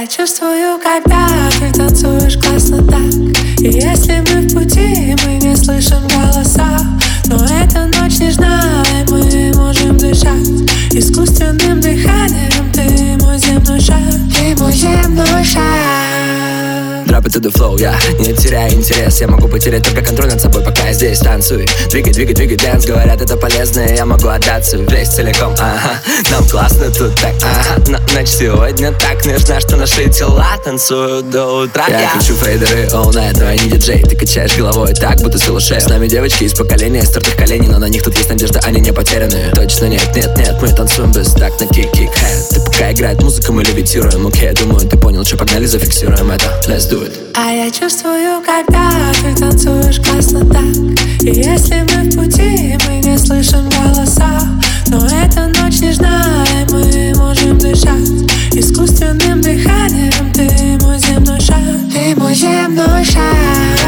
[0.00, 1.26] Я чувствую, когда
[1.58, 3.12] ты танцуешь классно так.
[3.58, 6.78] И если мы в пути, мы не слышим голоса.
[7.26, 10.46] Но эта ночь нежна, и мы можем дышать.
[10.92, 11.77] Искусственным
[17.28, 20.62] it to the flow, я не теряю интерес Я могу потерять только контроль над собой,
[20.62, 21.66] пока я здесь танцую.
[21.90, 24.76] Двигай, двигай, двигай, dance Говорят, это полезно, я могу отдаться.
[24.76, 26.00] Весь целиком, ага
[26.30, 27.82] Нам классно тут так, ага.
[27.88, 33.10] Но ночь сегодня так нежна, что наши тела танцуют до утра Я кручу фейдеры all
[33.10, 36.54] night, но я не диджей Ты качаешь головой так, будто силушей С нами девочки из
[36.54, 39.50] поколения стертых коленей Но на них тут есть надежда, они не потеряны.
[39.54, 42.10] Точно нет, нет, нет, мы танцуем без так на кик-кик
[42.50, 46.44] Ты пока играет музыка, мы левитируем Окей, думаю, ты понял, что погнали, зафиксируем это.
[46.66, 48.90] Let's do it А я чувствую, когда
[49.22, 51.22] ты танцуешь классно так.
[51.22, 54.40] И если мы в пути, мы не слышим голоса
[54.88, 58.08] Но эта ночь нежна, и мы можем дышать.
[58.52, 60.48] Искусственным дыханием ты
[60.84, 61.58] мой земной шар.
[61.92, 63.87] Ты мой земной шар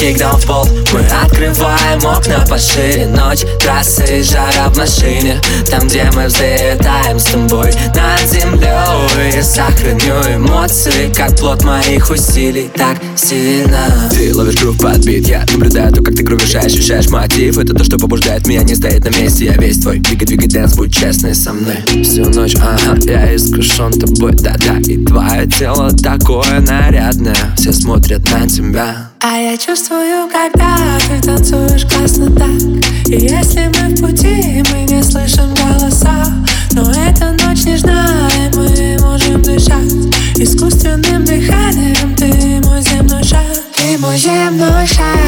[0.00, 3.06] кикдаун в пол Мы открываем окна пошире.
[3.06, 5.40] Ночь, трассы, жара в машине.
[5.70, 12.70] Там, где мы взлетаем с тобой над землей Я сохраню эмоции, как плод моих усилий.
[12.74, 14.10] Так сильно.
[14.10, 17.58] Ты ловишь грув под бит, я наблюдаю то, как ты грувишь, ощущаешь мотив.
[17.58, 19.46] Это то, что побуждает меня не стоять на месте.
[19.46, 21.76] Я весь твой двигай, двигай, dance, будь честный со мной.
[22.02, 27.36] Всю ночь, ага, я искушен тобой, да-да И твое тело такое нарядное.
[27.56, 29.10] Все смотрят на тебя.
[29.22, 29.89] А я чувствую,
[30.32, 30.76] когда
[31.08, 33.08] ты танцуешь классно так.
[33.08, 36.26] И если мы в пути, мы не слышим голоса
[36.72, 39.92] Но эта ночь нежна, и мы можем дышать.
[40.36, 43.42] Искусственным дыханием ты мой земной шар.
[43.76, 45.19] Ты мой земной шар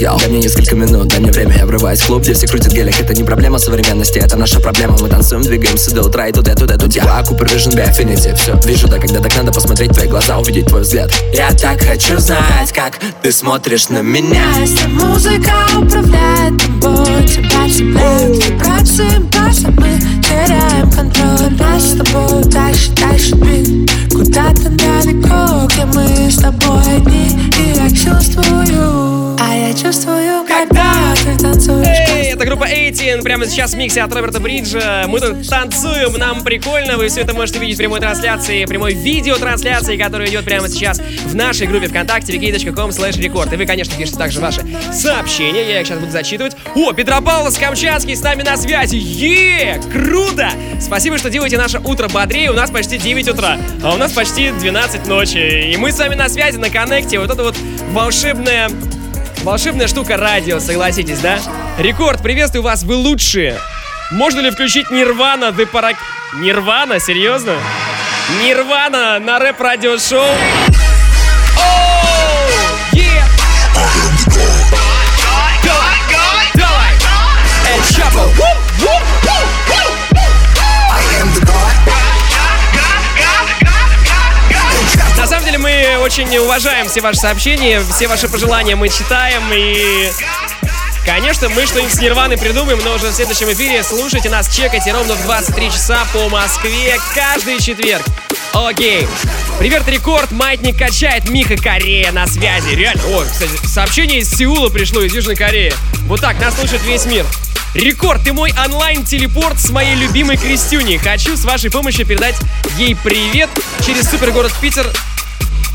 [0.00, 2.72] йоу Дай мне несколько минут, дай мне время, я врываюсь в клуб Где все крутят
[2.72, 6.54] гелик, это не проблема современности Это наша проблема, мы танцуем, двигаемся до утра И туда,
[6.54, 10.38] туда, туда, я Cooper Vision Affinity Все, вижу, да, когда так надо посмотреть твои глаза
[10.38, 11.10] Увидеть твой взгляд.
[11.32, 14.42] Я так хочу знать, как ты смотришь на меня.
[14.58, 22.44] Если музыка управляет тобой Тебя цепляют вибрации баса Мы теряем контроль Нас с тобой.
[22.44, 27.28] Дальше, дальше бит Куда-то далеко, где мы с тобой одни
[27.58, 33.72] И я чувствую, а я чувствую, когда ты танцуешь Эй, это группа 18, прямо сейчас
[33.72, 35.04] в миксе от Роберта Бриджа.
[35.06, 36.96] Мы тут танцуем, нам прикольно.
[36.96, 41.34] Вы все это можете видеть в прямой трансляции, прямой видеотрансляции, которая идет прямо сейчас в
[41.34, 43.52] нашей группе ВКонтакте wiki.com slash record.
[43.54, 44.60] И вы, конечно, пишите также ваши
[44.92, 46.56] сообщения, я их сейчас буду зачитывать.
[46.74, 48.96] О, Петропавловск Камчатский с нами на связи.
[48.96, 50.50] Е, круто!
[50.80, 52.50] Спасибо, что делаете наше утро бодрее.
[52.50, 55.72] У нас почти 9 утра, а у нас почти 12 ночи.
[55.72, 57.18] И мы с вами на связи, на коннекте.
[57.18, 57.56] Вот это вот
[57.92, 58.70] волшебная
[59.42, 61.38] Волшебная штука радио, согласитесь, да?
[61.78, 63.58] Рекорд, приветствую вас, вы лучшие.
[64.10, 65.96] Можно ли включить Нирвана, The Parag...
[66.40, 67.56] Нирвана, серьезно?
[68.42, 70.20] Нирвана на рэп-радиошоу?
[71.56, 71.97] Оу!
[86.18, 90.10] Очень уважаем все ваши сообщения, все ваши пожелания мы читаем и...
[91.06, 95.14] Конечно, мы что-нибудь с Нирваной придумаем, но уже в следующем эфире слушайте нас, чекайте ровно
[95.14, 98.02] в 23 часа по Москве каждый четверг.
[98.52, 99.06] Окей.
[99.60, 100.32] Привет, Рекорд.
[100.32, 101.28] Маятник качает.
[101.30, 102.74] Миха Корея на связи.
[102.74, 103.02] Реально.
[103.16, 105.72] О, кстати, сообщение из Сеула пришло, из Южной Кореи.
[106.06, 107.24] Вот так, нас слушает весь мир.
[107.74, 110.98] Рекорд, ты мой онлайн-телепорт с моей любимой Крестюней.
[110.98, 112.34] Хочу с вашей помощью передать
[112.76, 113.50] ей привет
[113.86, 114.90] через супергород Питер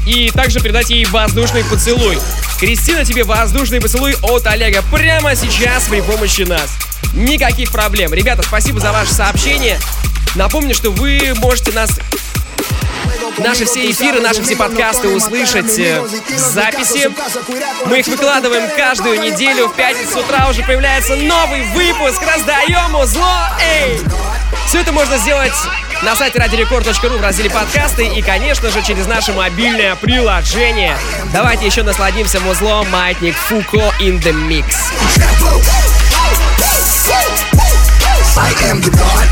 [0.05, 2.17] и также передать ей воздушный поцелуй.
[2.59, 6.75] Кристина, тебе воздушный поцелуй от Олега прямо сейчас при помощи нас.
[7.13, 8.13] Никаких проблем.
[8.13, 9.79] Ребята, спасибо за ваше сообщение.
[10.35, 11.91] Напомню, что вы можете нас
[13.39, 17.09] Наши все эфиры, наши все подкасты услышать э, в записи.
[17.85, 19.69] Мы их выкладываем каждую неделю.
[19.69, 22.21] В пятницу с утра уже появляется новый выпуск.
[22.21, 23.49] Раздаем узло.
[23.59, 23.99] Эй!
[24.67, 25.53] Все это можно сделать
[26.03, 30.97] на сайте радиорекорд.ру в разделе подкасты и, конечно же, через наше мобильное приложение.
[31.31, 34.65] Давайте еще насладимся музлом Маятник Фуко in the Mix.
[38.35, 39.27] I am the God.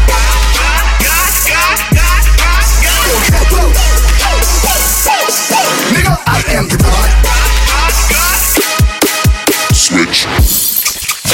[5.91, 7.09] Nigga, I am the God.
[9.73, 10.27] Switch.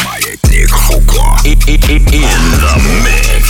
[0.04, 1.38] Маятник Фуко.
[1.44, 2.74] In the
[3.04, 3.47] mix.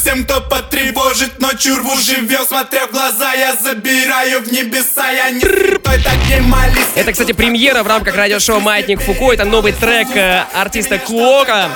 [0.00, 5.40] Всем, кто потревожит Ночью рву живем, смотря в глаза Я забираю в небеса, я не
[5.40, 9.32] той, так не молись Это, кстати, премьера в рамках радиошоу «Маятник Фуко».
[9.32, 11.68] Это новый трек э, артиста Куока.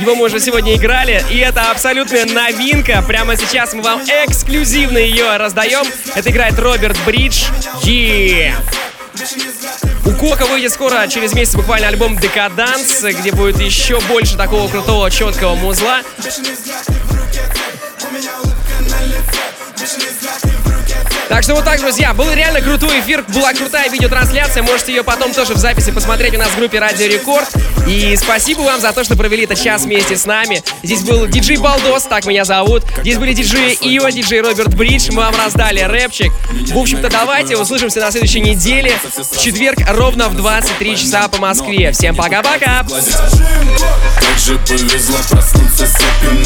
[0.00, 3.02] Его мы уже сегодня играли, и это абсолютная новинка.
[3.06, 5.84] Прямо сейчас мы вам эксклюзивно ее раздаем.
[6.14, 7.44] Это играет Роберт Бридж.
[10.04, 15.10] У Кока выйдет скоро, через месяц буквально альбом Декаданс, где будет еще больше такого крутого,
[15.10, 16.02] четкого музла.
[19.88, 20.47] passion is back.
[21.28, 25.34] Так что вот так, друзья, был реально крутой эфир, была крутая видеотрансляция, можете ее потом
[25.34, 27.48] тоже в записи посмотреть у нас в группе Радио Рекорд.
[27.86, 30.62] И спасибо вам за то, что провели этот час вместе с нами.
[30.82, 32.82] Здесь был диджей Балдос, так меня зовут.
[33.02, 36.32] Здесь были диджеи Ио, диджей Роберт Бридж, мы вам раздали рэпчик.
[36.72, 41.92] В общем-то, давайте услышимся на следующей неделе, в четверг ровно в 23 часа по Москве.
[41.92, 42.86] Всем пока-пока!
[42.86, 45.98] Как же повезло проснуться с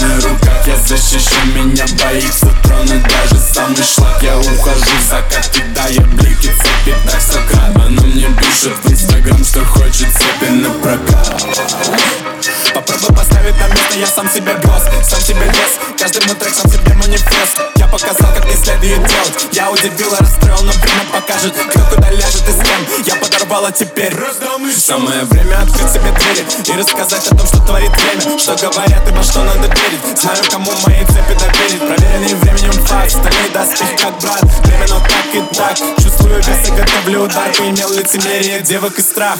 [0.02, 6.00] на руках Я защищу, меня боится тронуть даже самый шлак Я ухожу в закат, кидая
[6.00, 6.94] блики цепи.
[7.10, 11.42] Так Сократ, она мне пишет в инстаграм, что хочет цепи на прокат.
[12.74, 16.70] Попробуй поставить на место, я сам себе босс Сам себе вес, каждый мой трек сам
[16.70, 17.60] себе манифест.
[17.76, 19.48] Я показал, как не следует делать.
[19.52, 23.04] Я удивил и расстроил, но время покажет Кто куда ляжет и с кем.
[23.04, 24.14] Я подорвала теперь
[24.76, 28.38] Самое время открыть себе двери И рассказать о том, что творит время.
[28.38, 30.20] Что говорят и во что надо верить.
[30.20, 31.78] Знаю, кому мои цепи доверить.
[31.78, 35.76] Проверенный временем факт Стальной доспех, как брат Время, но так и так.
[36.02, 39.38] Чувствую вес и готовлю удар Поимел лицемерие девок и страх